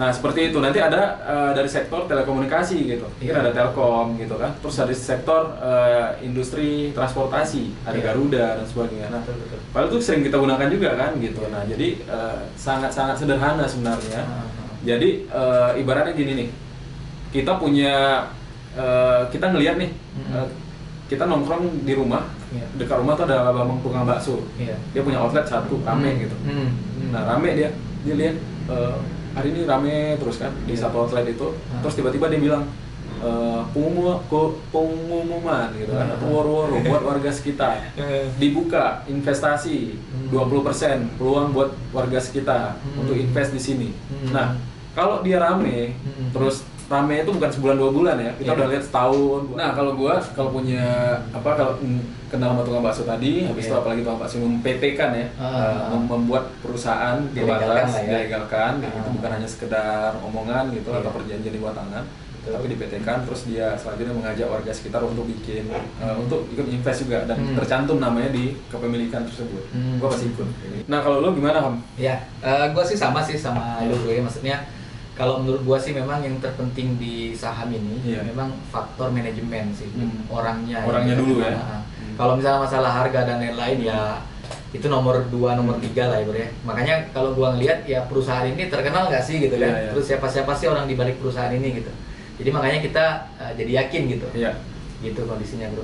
Nah, 0.00 0.08
seperti 0.08 0.48
itu. 0.48 0.58
Nanti 0.58 0.80
ada 0.80 1.02
eh, 1.20 1.52
dari 1.52 1.68
sektor 1.68 2.08
telekomunikasi 2.08 2.76
gitu. 2.88 3.04
Mungkin 3.04 3.36
Iya. 3.36 3.44
ada 3.44 3.52
Telkom 3.52 4.16
gitu 4.16 4.34
kan. 4.34 4.56
Terus 4.56 4.74
dari 4.74 4.94
sektor 4.96 5.42
eh, 5.60 6.24
industri 6.24 6.68
transportasi, 6.90 7.76
ada 7.84 7.94
Iya. 7.94 8.04
Garuda 8.08 8.46
dan 8.56 8.64
sebagainya. 8.64 9.12
Nah, 9.12 9.20
Betul, 9.20 9.36
betul. 9.44 9.58
Padahal 9.70 9.88
itu 9.92 9.98
sering 10.00 10.22
kita 10.24 10.40
gunakan 10.40 10.66
juga 10.66 10.90
kan 10.96 11.10
gitu. 11.20 11.40
Iya. 11.40 11.52
Nah, 11.52 11.62
jadi 11.68 11.88
eh, 12.00 12.38
sangat-sangat 12.56 13.14
sederhana 13.14 13.68
sebenarnya. 13.68 14.24
Ah, 14.24 14.40
ah. 14.40 14.72
Jadi 14.80 15.28
eh, 15.28 15.70
ibaratnya 15.76 16.16
gini 16.16 16.32
nih, 16.34 16.48
kita 17.30 17.60
punya 17.60 18.24
eh, 18.72 19.22
kita 19.28 19.52
ngelihat 19.52 19.76
nih, 19.76 19.90
Mm-mm. 19.92 20.32
eh, 20.32 20.48
kita 21.12 21.26
nongkrong 21.26 21.84
di 21.84 21.92
rumah, 21.92 22.24
Iya. 22.48 22.64
dekat 22.78 22.96
rumah 22.96 23.14
tuh 23.14 23.28
ada 23.28 23.52
abang 23.52 23.76
tukang 23.82 24.08
bakso. 24.08 24.40
Iya. 24.56 24.80
Dia 24.90 25.02
punya 25.02 25.20
outlet 25.20 25.44
satu, 25.44 25.76
rame 25.84 26.08
Hmm. 26.08 26.20
gitu. 26.22 26.36
Hmm. 26.48 26.68
Hmm. 26.72 27.10
Nah 27.12 27.22
rame 27.28 27.52
dia, 27.52 27.68
dia 28.00 28.14
lihat 28.16 28.36
eh, 28.70 28.96
hari 29.32 29.48
ini 29.50 29.60
rame 29.62 29.96
terus 30.16 30.36
kan 30.36 30.52
di 30.64 30.72
Iya. 30.72 30.82
satu 30.82 31.04
outlet 31.04 31.26
itu, 31.28 31.46
Ah. 31.68 31.80
terus 31.80 31.94
tiba-tiba 31.94 32.26
dia 32.26 32.40
bilang 32.40 32.64
eh, 33.20 33.60
pengumuman, 33.70 34.16
pengumuman 34.72 35.68
gitu 35.76 35.92
kan, 35.92 36.08
Ah. 36.08 36.16
atau 36.16 36.26
woro-woro 36.26 36.80
buat 36.80 37.02
warga 37.04 37.28
sekitar 37.28 37.92
Eh, 37.92 38.24
dibuka 38.40 39.04
investasi 39.06 39.92
Hmm. 39.92 40.28
20% 40.32 41.04
peluang 41.14 41.52
buat 41.52 41.70
warga 41.90 42.16
sekitar 42.16 42.80
Hmm. 42.80 43.04
untuk 43.04 43.14
invest 43.14 43.52
di 43.52 43.60
sini. 43.60 43.88
Hmm. 43.92 44.32
Nah, 44.32 44.48
kalau 44.92 45.20
dia 45.20 45.36
rame, 45.36 45.92
Hmm. 45.94 46.32
terus 46.32 46.64
rame 46.88 47.20
itu 47.20 47.30
bukan 47.30 47.50
sebulan 47.50 47.76
dua 47.76 47.90
bulan 47.92 48.16
ya, 48.16 48.32
kita 48.34 48.50
Iya. 48.50 48.56
udah 48.56 48.66
lihat 48.68 48.84
setahun. 48.84 49.42
Nah, 49.52 49.70
kalau 49.70 49.92
gua 49.94 50.14
kalau 50.32 50.50
punya 50.50 50.82
apa 51.30 51.50
kalau 51.54 51.74
kenal 52.30 52.54
sama 52.54 52.62
tukang 52.62 52.80
bakso 52.80 53.02
tadi, 53.02 53.42
habis 53.42 53.64
itu 53.64 53.70
Iya. 53.70 53.80
apalagi 53.80 54.00
tukang 54.00 54.18
bakso 54.18 54.36
mem-PT 54.38 54.82
kan 54.94 55.10
ya, 55.12 55.26
mem- 55.88 56.06
membuat 56.06 56.44
perusahaan 56.60 57.18
Dilegalkan 57.28 57.86
ya. 57.86 58.00
dilegalkan, 58.06 58.72
gitu 58.78 58.96
Ah. 58.96 59.10
bukan 59.10 59.30
hanya 59.32 59.48
sekedar 59.48 60.10
omongan 60.20 60.70
gitu 60.70 60.88
Iya. 60.88 60.98
atau 61.00 61.10
perjanjian 61.12 61.50
di 61.50 61.60
bawah 61.60 61.74
tangan. 61.74 62.04
Betul. 62.40 62.56
Tapi 62.56 62.66
di 62.66 62.76
PT 62.78 62.94
kan 63.02 63.18
terus 63.20 63.44
dia 63.44 63.76
selanjutnya 63.76 64.16
mengajak 64.16 64.48
warga 64.48 64.72
sekitar 64.72 65.02
untuk 65.02 65.28
bikin 65.28 65.68
eh, 65.68 66.14
untuk 66.16 66.48
ikut 66.48 66.66
invest 66.66 67.04
juga 67.04 67.26
dan 67.26 67.36
Hmm. 67.36 67.52
tercantum 67.52 67.98
namanya 67.98 68.30
di 68.30 68.56
kepemilikan 68.66 69.22
tersebut. 69.22 69.60
Hmm. 69.70 69.98
Gua 69.98 70.08
pasti 70.08 70.24
ikut. 70.26 70.48
Nah 70.86 70.98
kalau 70.98 71.20
lo 71.20 71.30
gimana 71.30 71.60
Ham? 71.60 71.76
Ya, 71.94 72.16
eh, 72.38 72.66
gua 72.70 72.80
sih 72.80 72.96
sama 72.96 73.20
sih 73.20 73.36
sama 73.36 73.84
lu 73.84 73.92
bro 73.94 74.08
ya. 74.08 74.22
Maksudnya 74.22 74.56
kalau 75.12 75.44
menurut 75.44 75.60
gua 75.62 75.76
sih 75.76 75.92
memang 75.92 76.24
yang 76.24 76.40
terpenting 76.40 76.96
di 76.96 77.34
saham 77.34 77.68
ini 77.68 78.00
Iya. 78.06 78.24
memang 78.24 78.48
faktor 78.66 79.10
manajemen 79.10 79.68
sih 79.70 79.92
Hmm. 79.92 80.24
orangnya. 80.26 80.80
Orangnya 80.82 81.14
dulu 81.14 81.44
ya. 81.44 81.52
Nah, 81.52 81.84
Kalau 82.20 82.36
misalnya 82.36 82.60
masalah 82.68 82.90
harga 82.92 83.20
dan 83.24 83.40
lain-lain 83.40 83.78
ya 83.80 84.20
itu 84.70 84.86
nomor 84.86 85.24
dua, 85.32 85.56
nomor 85.56 85.80
tiga 85.80 86.12
lah 86.12 86.20
ya 86.20 86.24
bro 86.28 86.36
ya. 86.36 86.50
Makanya 86.68 86.94
kalau 87.16 87.32
gua 87.32 87.56
ngelihat 87.56 87.88
ya 87.88 88.04
perusahaan 88.04 88.44
ini 88.44 88.68
terkenal 88.68 89.08
nggak 89.08 89.24
sih 89.24 89.40
gitu 89.40 89.56
kan. 89.56 89.72
Iya, 89.72 89.78
iya. 89.88 89.90
Terus 89.96 90.04
siapa-siapa 90.12 90.52
sih 90.54 90.68
orang 90.68 90.84
di 90.84 90.94
balik 90.94 91.16
perusahaan 91.18 91.50
ini 91.50 91.80
gitu. 91.80 91.90
Jadi 92.38 92.48
makanya 92.52 92.78
kita 92.84 93.04
eh, 93.40 93.52
jadi 93.56 93.72
yakin 93.82 94.02
gitu. 94.12 94.26
Iya. 94.36 94.52
Gitu 95.00 95.20
kondisinya 95.24 95.66
bro. 95.72 95.82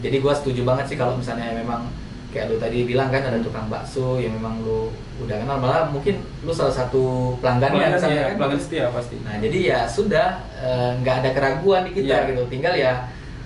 Jadi 0.00 0.16
gua 0.22 0.32
setuju 0.38 0.62
banget 0.62 0.94
sih 0.94 0.96
kalau 0.96 1.18
misalnya 1.18 1.50
memang 1.50 1.90
kayak 2.32 2.52
lu 2.52 2.56
tadi 2.60 2.84
bilang 2.84 3.08
kan 3.08 3.24
ada 3.26 3.40
tukang 3.40 3.66
bakso 3.72 4.20
yang 4.20 4.32
memang 4.36 4.60
lu 4.60 4.92
udah 5.24 5.40
kenal 5.40 5.56
malah 5.56 5.88
mungkin 5.88 6.20
lu 6.44 6.52
salah 6.52 6.74
satu 6.74 7.32
pelanggannya 7.40 7.96
pelanggan, 7.96 8.12
ya, 8.12 8.24
kan. 8.28 8.36
pelanggan 8.36 8.60
setia 8.60 8.84
pasti 8.92 9.16
Nah 9.24 9.40
jadi 9.40 9.58
ya 9.72 9.78
sudah 9.88 10.44
eh, 10.60 10.90
nggak 11.00 11.16
ada 11.24 11.30
keraguan 11.32 11.88
di 11.88 11.96
kita 11.96 12.12
Iya. 12.12 12.28
gitu. 12.32 12.42
Tinggal 12.52 12.74
ya 12.76 12.92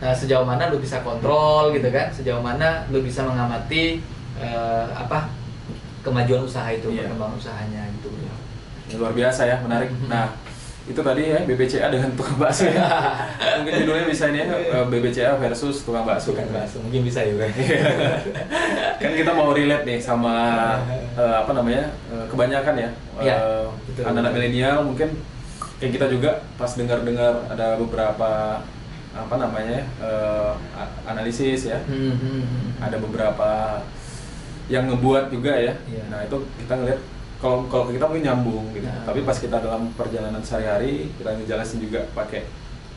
eh, 0.00 0.14
sejauh 0.14 0.42
mana 0.42 0.68
lu 0.68 0.76
bisa 0.76 1.00
kontrol 1.00 1.70
gitu 1.70 1.88
kan, 1.88 2.08
sejauh 2.08 2.40
mana 2.40 2.84
lu 2.88 3.00
bisa 3.00 3.20
mengamati 3.22 4.00
eh, 4.36 4.84
apa 4.90 5.28
kemajuan 6.00 6.42
usaha 6.42 6.68
itu, 6.68 6.88
Iya. 6.88 7.04
perkembangan 7.04 7.36
usahanya 7.36 7.82
gitu. 7.94 8.08
Ya, 8.88 8.96
luar 8.96 9.12
biasa 9.12 9.44
ya 9.44 9.56
menarik 9.60 9.86
Mhm. 9.88 10.08
nah 10.08 10.34
itu 10.82 10.98
tadi 10.98 11.22
ya 11.24 11.38
BBCA 11.44 11.86
dengan 11.88 12.10
tukang 12.12 12.34
bakso 12.36 12.66
ya 12.66 12.82
mungkin 13.60 13.72
judulnya 13.78 14.06
bisa 14.08 14.26
ini 14.26 14.38
ya 14.40 14.46
eh, 14.50 14.84
BBCA 14.84 15.38
versus 15.38 15.84
tukang 15.84 16.02
bakso 16.02 16.34
Bukan 16.34 16.50
bakso, 16.50 16.82
mungkin 16.82 17.04
bisa 17.04 17.22
juga. 17.22 17.46
kan 18.98 19.10
kita 19.12 19.30
mau 19.30 19.52
relate 19.52 19.84
nih 19.86 19.98
sama 20.00 20.34
eh, 21.20 21.34
apa 21.36 21.52
namanya 21.52 21.86
eh, 22.08 22.24
kebanyakan 22.26 22.74
ya 22.76 22.90
Iya, 23.20 23.34
eh, 23.36 23.64
betul. 23.86 24.02
anak-anak 24.04 24.32
milenial 24.34 24.76
mungkin 24.82 25.08
kayak 25.78 25.92
kita 25.94 26.06
juga 26.08 26.30
pas 26.56 26.72
dengar-dengar 26.72 27.46
ada 27.46 27.76
beberapa 27.76 28.58
apa 29.12 29.34
namanya 29.36 29.82
a- 30.72 30.94
analisis 31.04 31.66
ya 31.66 31.78
Hmm, 31.82 32.14
hmm, 32.14 32.42
hmm. 32.42 32.68
ada 32.78 32.96
beberapa 32.96 33.82
yang 34.66 34.86
ngebuat 34.86 35.28
juga 35.28 35.50
ya 35.52 35.74
Iya. 35.84 36.02
nah 36.06 36.20
itu 36.20 36.36
kita 36.56 36.74
ngeliat 36.74 37.00
kalau 37.36 37.66
kalau 37.66 37.88
kita 37.88 38.04
mungkin 38.04 38.24
nyambung 38.24 38.64
gitu 38.70 38.84
Nah. 38.84 39.02
tapi 39.02 39.20
pas 39.22 39.34
kita 39.34 39.58
dalam 39.58 39.90
perjalanan 39.92 40.38
sehari-hari 40.40 41.10
kita 41.12 41.34
ngejelasin 41.34 41.78
juga 41.80 42.06
pakai 42.12 42.46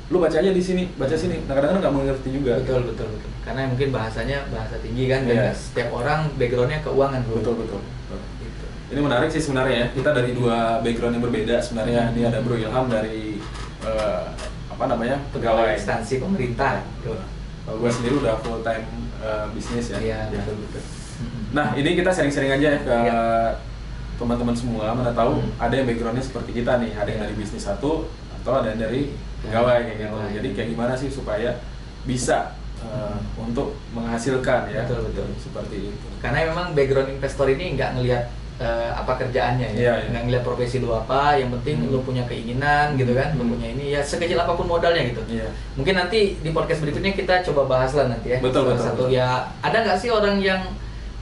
lu 0.08 0.19
baca 0.19 0.36
aja 0.36 0.52
di 0.52 0.62
sini 0.62 0.86
baca 0.93 1.15
sini 1.15 1.41
nah 1.43 1.56
kadang-kadang 1.56 1.82
nggak 1.82 1.95
mengerti 1.95 2.30
juga 2.32 2.54
Betul 2.60 2.84
betul 2.86 3.08
betul. 3.10 3.30
Karena 3.41 3.65
mungkin 3.65 3.89
bahasanya 3.89 4.38
bahasa 4.47 4.76
tinggi 4.80 5.04
kan 5.06 5.26
dan 5.26 5.36
Iya. 5.36 5.52
setiap 5.52 5.89
orang 5.91 6.30
backgroundnya 6.38 6.80
keuangan 6.80 7.19
bro. 7.23 7.36
betul 7.41 7.56
betul, 7.58 7.80
betul. 7.82 8.19
Gitu. 8.39 8.65
Ini 8.91 8.99
menarik 9.02 9.28
sih 9.28 9.41
sebenarnya 9.41 9.76
ya. 9.76 9.88
Kita 9.91 10.10
dari 10.12 10.32
dua 10.32 10.58
background 10.80 11.17
yang 11.17 11.23
berbeda 11.23 11.56
sebenarnya. 11.58 12.02
Ini 12.12 12.21
ada 12.26 12.39
Bro 12.39 12.56
Ilham 12.56 12.86
dari 12.88 13.41
eh, 13.82 14.23
apa 14.73 14.86
namanya 14.88 15.17
pegawai. 15.29 15.73
instansi 15.73 16.17
pemerintah. 16.17 16.81
Kalau 17.63 17.77
gue 17.77 17.88
sendiri 17.88 18.17
udah 18.17 18.36
full 18.38 18.59
time 18.59 18.83
eh, 19.17 19.45
bisnis 19.53 19.88
ya. 19.88 19.97
Iya 19.97 20.19
Ya. 20.27 20.41
betul 20.41 20.55
betul. 20.59 20.83
Nah 21.53 21.71
ini 21.73 21.89
kita 21.93 22.09
sharing-sharing 22.09 22.51
aja 22.51 22.67
ya 22.67 22.79
ke 22.79 22.91
Iya. 22.91 23.19
teman-teman 24.15 24.51
semua. 24.51 24.91
Mana 24.91 25.12
tahu 25.12 25.39
Hmm. 25.39 25.53
ada 25.57 25.73
yang 25.73 25.86
backgroundnya 25.86 26.21
seperti 26.21 26.51
kita 26.53 26.77
nih. 26.77 26.91
Ada 26.91 27.07
yang 27.07 27.19
Iya. 27.19 27.25
dari 27.25 27.36
bisnis 27.36 27.63
satu 27.63 28.09
atau 28.33 28.51
ada 28.55 28.67
yang 28.69 28.81
dari 28.81 29.13
pegawai 29.39 29.77
kayak 29.86 29.97
gitu. 30.01 30.17
Jadi 30.33 30.47
kayak 30.51 30.69
gimana 30.71 30.93
sih 30.93 31.07
supaya 31.07 31.55
bisa 32.03 32.57
eh, 32.83 33.15
untuk 33.39 33.79
menghasilkan 33.93 34.67
ya. 34.67 34.83
Betul, 34.83 35.07
betul. 35.07 35.27
Seperti 35.39 35.88
itu. 35.88 36.07
Karena 36.19 36.43
memang 36.45 36.75
background 36.75 37.09
investor 37.09 37.47
ini 37.47 37.79
nggak 37.79 37.95
ngelihat 37.95 38.27
eh, 38.55 38.91
apa 38.91 39.17
kerjaannya 39.17 39.65
ya, 39.71 39.75
Iya, 39.75 39.93
iya. 39.97 40.07
nggak 40.09 40.23
ngelihat 40.23 40.43
profesi 40.43 40.77
lu 40.77 40.89
apa, 40.89 41.35
yang 41.35 41.49
penting 41.51 41.81
Hmm. 41.81 41.89
lu 41.89 41.99
punya 42.01 42.21
keinginan 42.23 42.93
gitu 42.93 43.11
kan, 43.11 43.33
lu 43.33 43.43
Hmm. 43.43 43.51
punya 43.51 43.67
ini 43.67 43.85
ya 43.91 44.01
sekecil 44.01 44.35
apa 44.35 44.53
pun 44.53 44.67
modalnya 44.67 45.03
gitu. 45.05 45.21
Iya. 45.27 45.49
Mungkin 45.73 45.95
nanti 45.95 46.37
di 46.37 46.49
podcast 46.49 46.79
berikutnya 46.79 47.11
kita 47.11 47.41
coba 47.43 47.65
bahas 47.67 47.91
lah 47.91 48.07
nanti 48.07 48.29
ya. 48.29 48.39
Betul, 48.39 48.63
Salah 48.63 48.69
betul, 48.71 48.85
Satu 48.85 49.03
betul. 49.03 49.15
ya 49.15 49.27
ada 49.59 49.77
nggak 49.79 49.97
sih 49.97 50.09
orang 50.09 50.37
yang 50.39 50.61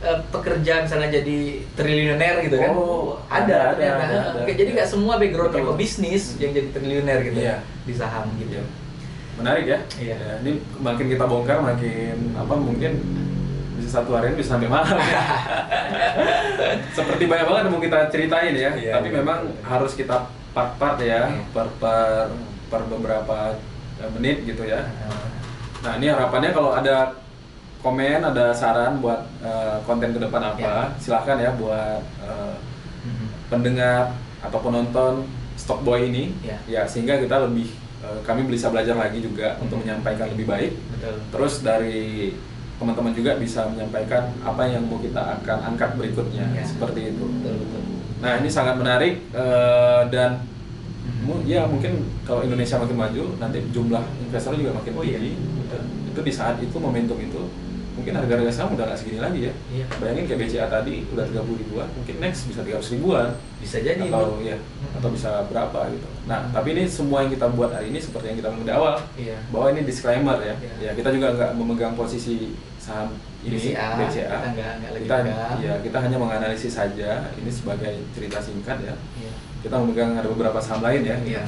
eh, 0.01 0.17
pekerja 0.27 0.81
misalnya 0.81 1.13
jadi 1.13 1.37
triliuner 1.71 2.41
gitu 2.41 2.57
kan? 2.57 2.73
Oh, 2.73 3.21
ada, 3.29 3.57
ada, 3.71 3.85
ada, 3.85 4.01
ada, 4.01 4.17
ada. 4.33 4.39
Oke, 4.41 4.57
jadi 4.57 4.73
nggak 4.73 4.89
semua 4.89 5.15
background 5.15 5.53
Betul. 5.53 5.61
ekobisnis 5.63 6.23
Hmm. 6.33 6.41
yang 6.41 6.51
jadi 6.51 6.67
triliuner 6.71 7.17
gitu 7.21 7.37
Iya. 7.39 7.55
di 7.85 7.93
saham 7.93 8.25
gitu. 8.35 8.57
Iya. 8.57 8.63
Menarik 9.37 9.65
ya. 9.65 9.79
Iya. 9.95 10.15
Ya, 10.17 10.31
Ini 10.41 10.51
makin 10.77 11.05
kita 11.05 11.23
bongkar 11.23 11.61
makin 11.61 12.17
apa 12.33 12.53
mungkin 12.53 12.91
bisa 13.81 13.99
satu 13.99 14.13
hari 14.13 14.37
bisa 14.37 14.53
sampai 14.53 14.69
malam. 14.69 14.93
ya. 14.93 15.21
Seperti 16.97 17.25
banyak 17.25 17.45
banget 17.49 17.61
yang 17.65 17.73
mau 17.73 17.81
kita 17.81 17.99
ceritain 18.13 18.53
ya. 18.53 18.71
Iya, 18.77 18.91
Tapi 19.01 19.09
iya. 19.09 19.17
memang 19.17 19.39
harus 19.65 19.97
kita 19.97 20.29
part-part 20.53 21.01
ya, 21.01 21.25
Iya. 21.27 21.41
per 21.49 21.67
per 21.81 22.29
per 22.69 22.81
beberapa 22.85 23.57
eh, 23.97 24.09
menit 24.13 24.45
gitu 24.45 24.63
ya. 24.63 24.85
Nah, 24.85 25.29
Nah 25.81 25.97
ini 25.97 26.13
harapannya 26.13 26.53
kalau 26.53 26.77
ada 26.77 27.17
komen, 27.81 28.21
ada 28.21 28.53
saran 28.53 29.01
buat 29.01 29.25
eh, 29.41 29.77
konten 29.83 30.13
ke 30.13 30.21
depan 30.21 30.53
apa, 30.53 30.93
Iya. 30.93 31.01
silahkan 31.01 31.37
ya 31.41 31.51
buat 31.57 32.01
eh, 32.21 32.55
mhm. 33.01 33.25
pendengar 33.49 34.13
atau 34.39 34.61
penonton 34.61 35.25
Stockboy 35.57 36.09
ini 36.09 36.33
Iya. 36.41 36.57
ya 36.69 36.81
sehingga 36.85 37.17
kita 37.17 37.49
lebih 37.49 37.69
eh, 38.01 38.19
kami 38.21 38.45
bisa 38.45 38.69
belajar 38.69 38.93
lagi 38.93 39.21
juga 39.21 39.57
Hmm. 39.57 39.65
untuk 39.65 39.81
menyampaikan 39.81 40.29
lebih 40.29 40.45
baik 40.45 40.71
Betul. 40.97 41.15
terus 41.29 41.53
dari 41.61 42.33
teman-teman 42.81 43.13
juga 43.13 43.37
bisa 43.37 43.61
menyampaikan 43.67 44.33
apa 44.41 44.65
yang 44.65 44.81
mau 44.83 44.97
kita 44.97 45.21
akan 45.37 45.57
angkat 45.67 45.93
berikutnya 45.95 46.49
Iya. 46.51 46.65
seperti 46.65 47.13
itu 47.13 47.25
Betul 47.37 47.61
betul. 47.61 47.81
nah 48.19 48.33
ini 48.35 48.49
sangat 48.49 48.75
menarik 48.75 49.21
eh, 49.31 50.01
dan 50.09 50.41
ya 51.43 51.63
mungkin 51.63 51.93
kalau 52.23 52.41
Indonesia 52.41 52.75
makin 52.75 52.97
maju 52.97 53.23
nanti 53.37 53.61
jumlah 53.69 54.01
investor 54.19 54.53
juga 54.53 54.73
makin 54.73 54.91
Oh 54.95 55.03
iya, 55.03 55.17
tinggi 55.17 55.37
betul. 55.37 55.81
itu 56.09 56.19
di 56.23 56.33
saat 56.33 56.57
itu 56.57 56.73
momentum 56.75 57.15
itu 57.15 57.41
mungkin 57.91 58.15
harga-harga 58.15 58.49
saham 58.49 58.73
udah 58.73 58.87
nggak 58.87 58.97
segini 58.97 59.19
lagi 59.19 59.39
ya 59.45 59.53
Iya. 59.69 59.85
bayangin 59.99 60.23
kayak 60.25 60.39
BCA 60.41 60.65
tadi 60.67 61.05
udah 61.07 61.25
30 61.27 61.59
ribuan 61.59 61.87
mungkin 61.91 62.15
next 62.17 62.47
bisa 62.47 62.63
300 62.63 62.87
ribuan 62.91 63.29
Bisa 63.61 63.77
jadi 63.77 64.01
atau 64.01 64.33
bro. 64.33 64.41
ya 64.41 64.57
atau 64.97 65.09
bisa 65.11 65.45
berapa 65.45 65.79
gitu. 65.87 66.07
Nah, 66.25 66.39
Hmm. 66.41 66.51
tapi 66.51 66.73
ini 66.73 66.83
semua 66.89 67.21
yang 67.21 67.29
kita 67.29 67.45
buat 67.47 67.69
hari 67.69 67.93
ini 67.93 67.99
seperti 68.01 68.25
yang 68.27 68.37
kita 68.39 68.49
di 68.57 68.73
awal 68.73 68.95
Iya. 69.13 69.37
bahwa 69.49 69.67
ini 69.69 69.81
disclaimer 69.83 70.33
ya. 70.39 70.55
Iya. 70.57 70.73
Ya, 70.81 70.91
kita 70.97 71.09
juga 71.11 71.27
nggak 71.31 71.51
memegang 71.53 71.93
posisi 71.93 72.57
saham 72.81 73.13
ini 73.41 73.53
BCA, 73.55 73.87
BCA. 73.95 74.25
kita 74.25 74.47
nggak- 74.51 74.75
nggak 74.75 74.91
lagi 74.91 75.03
Kita 75.05 75.15
pegang. 75.21 75.57
ya, 75.61 75.73
kita 75.79 75.97
hanya 75.99 76.17
menganalisis 76.17 76.73
saja 76.73 77.09
ini 77.31 77.47
sebagai 77.47 77.93
cerita 78.11 78.37
singkat 78.37 78.77
ya. 78.81 78.95
Iya. 79.15 79.31
Kita 79.61 79.75
memegang 79.77 80.17
ada 80.17 80.25
beberapa 80.25 80.57
saham 80.57 80.81
lain 80.81 81.05
ya. 81.05 81.17
Iya. 81.21 81.43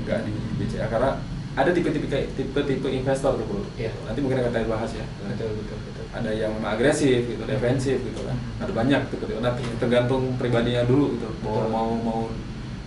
Nggak 0.00 0.18
di 0.22 0.32
BCA 0.56 0.86
karena 0.86 1.18
ada 1.52 1.70
tipe-tipe 1.72 2.06
tipe-tipe 2.06 2.86
investor 2.86 3.34
tuh, 3.34 3.44
Bro. 3.44 3.66
Iya. 3.74 3.90
Nanti 4.06 4.18
mungkin 4.20 4.38
akan 4.38 4.50
kita 4.52 4.68
bahas 4.68 4.90
ya. 4.92 5.06
Betul 5.20 5.50
betul 5.56 5.78
betul. 5.82 6.04
Ada 6.14 6.30
yang 6.30 6.50
memang 6.54 6.70
agresif 6.72 7.26
gitu, 7.26 7.42
defensif 7.42 7.98
gitu 7.98 8.20
kan. 8.22 8.36
Hmm. 8.36 8.62
Ada 8.62 8.72
banyak 8.72 9.00
tipe-tipe. 9.10 9.40
Nah, 9.40 9.52
tergantung 9.76 10.22
pribadinya 10.36 10.86
dulu 10.86 11.18
gitu. 11.18 11.26
Mau 11.42 11.50
Betul. 11.58 11.68
mau 11.68 11.88
mau 11.98 12.20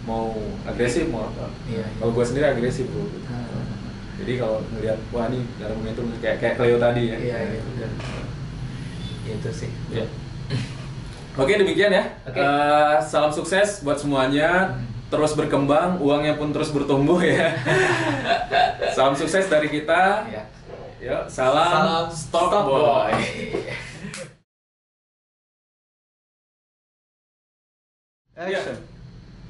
mau 0.08 0.26
agresif 0.64 1.12
mau 1.12 1.28
apa. 1.28 1.52
Iya, 1.68 1.84
iya. 1.84 1.98
Kalau 2.00 2.12
gue 2.14 2.24
sendiri 2.24 2.46
agresif 2.48 2.88
bro. 2.88 3.04
gitu. 3.06 3.28
Hmm. 3.28 3.49
Jadi 4.20 4.34
kalau 4.36 4.60
ngelihat 4.76 5.00
wah 5.16 5.32
ini 5.32 5.48
ada 5.64 5.74
momentum 5.74 6.12
kayak 6.20 6.38
kayak 6.44 6.56
Cleo 6.60 6.76
tadi 6.76 7.08
ya. 7.08 7.18
Iya 7.18 7.38
iya 7.56 7.60
betul. 7.64 7.90
Itu 9.30 9.50
sih. 9.56 9.72
Ya. 9.96 10.06
Oke 11.40 11.56
demikian 11.56 11.92
ya. 11.96 12.04
Oke. 12.28 12.36
Eh, 12.36 12.96
salam 13.08 13.32
sukses 13.32 13.80
buat 13.88 13.96
semuanya. 13.96 14.76
Hmm. 14.76 14.88
Terus 15.10 15.34
berkembang, 15.34 15.98
uangnya 15.98 16.38
pun 16.38 16.54
terus 16.54 16.70
bertumbuh 16.70 17.18
ya. 17.24 17.50
salam 18.96 19.18
sukses 19.18 19.50
dari 19.50 19.66
kita. 19.66 20.30
Iya. 20.30 20.44
Ya, 21.00 21.18
salam, 21.32 22.12
Stock 22.12 22.52
Boy. 22.68 23.16
Ya. 28.40 28.56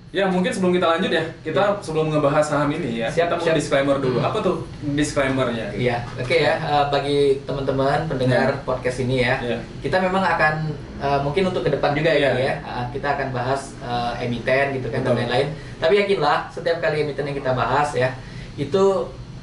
Ya 0.09 0.25
mungkin 0.25 0.49
sebelum 0.49 0.73
kita 0.73 0.89
lanjut 0.89 1.13
ya, 1.13 1.21
kita 1.45 1.77
sebelum 1.79 2.09
ngebahas 2.09 2.41
saham 2.41 2.73
ini 2.73 2.97
ya, 2.97 3.05
Siap, 3.07 3.29
kita 3.29 3.35
mau 3.37 3.45
siap. 3.45 3.55
disclaimer 3.55 3.97
dulu. 4.01 4.17
Apa 4.17 4.41
tuh 4.41 4.65
disclaimernya? 4.97 5.69
Iya, 5.69 6.01
oke 6.17 6.33
ya. 6.33 6.57
eh, 6.57 6.85
bagi 6.89 7.19
teman-teman 7.45 8.09
pendengar 8.09 8.57
podcast 8.63 8.97
ini 8.99 9.21
ya, 9.21 9.37
Iya. 9.37 9.57
kita 9.79 10.01
memang 10.01 10.25
akan 10.25 10.53
eh, 10.97 11.19
mungkin 11.21 11.53
untuk 11.53 11.61
ke 11.61 11.69
depan 11.69 11.93
juga 11.93 12.09
ya. 12.09 12.33
Bang 12.33 12.41
ya. 12.41 12.55
eh, 12.57 12.85
kita 12.89 13.07
akan 13.13 13.27
bahas 13.29 13.77
eh, 13.79 14.25
emiten 14.25 14.65
gitu 14.75 14.89
kan 14.89 14.99
dan 14.99 15.13
Betul. 15.13 15.19
lain-lain. 15.21 15.47
Tapi 15.77 15.93
yakinlah, 15.95 16.37
setiap 16.49 16.81
kali 16.81 17.05
emiten 17.05 17.23
yang 17.23 17.37
kita 17.37 17.53
bahas 17.53 17.93
ya, 17.93 18.09
itu 18.57 18.83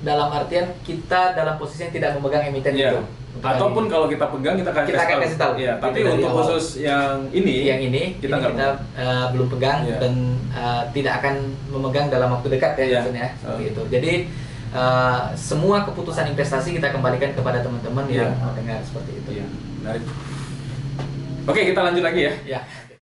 dalam 0.02 0.28
artian 0.28 0.66
kita 0.82 1.32
dalam 1.32 1.56
posisi 1.56 1.86
yang 1.86 1.94
tidak 1.94 2.10
memegang 2.18 2.42
emiten 2.44 2.74
Iya. 2.74 2.90
itu. 2.90 3.00
Ataupun 3.38 3.84
kalau 3.86 4.06
kita 4.06 4.26
pegang 4.28 4.56
kita 4.56 4.70
akan 4.70 4.84
Kita 4.84 5.00
akan 5.00 5.16
kasih 5.20 5.38
tahu. 5.38 5.52
Iya, 5.56 5.72
tapi 5.76 5.98
dari 5.98 6.08
untuk 6.14 6.30
awal. 6.30 6.38
khusus 6.46 6.66
yang 6.80 7.28
ini 7.30 7.54
yang 7.64 7.80
ini 7.80 8.02
kita 8.16 8.36
ini 8.36 8.46
kita 8.52 8.68
eh, 8.94 9.26
belum 9.30 9.46
pegang 9.52 9.78
Iya. 9.84 9.96
dan 9.98 10.14
eh, 10.50 10.82
tidak 10.92 11.12
akan 11.20 11.34
memegang 11.68 12.06
dalam 12.08 12.28
waktu 12.30 12.48
dekat 12.48 12.72
ya 12.74 12.84
Iya. 12.84 12.96
maksudnya 12.98 13.28
seperti 13.36 13.62
Oh. 13.62 13.70
itu. 13.70 13.82
Jadi 13.90 14.12
eh, 14.72 15.20
semua 15.34 15.76
keputusan 15.82 16.26
investasi 16.28 16.72
kita 16.72 16.90
kembalikan 16.90 17.32
kepada 17.32 17.60
teman-teman 17.60 18.04
Iya. 18.06 18.28
yang 18.28 18.32
mendengar 18.40 18.78
seperti 18.80 19.10
itu. 19.16 19.30
Iya, 19.40 19.46
menarik. 19.80 20.04
Oke, 21.46 21.60
kita 21.64 21.80
lanjut 21.80 22.02
lagi 22.02 22.20
ya. 22.22 22.32
Ya. 22.44 22.60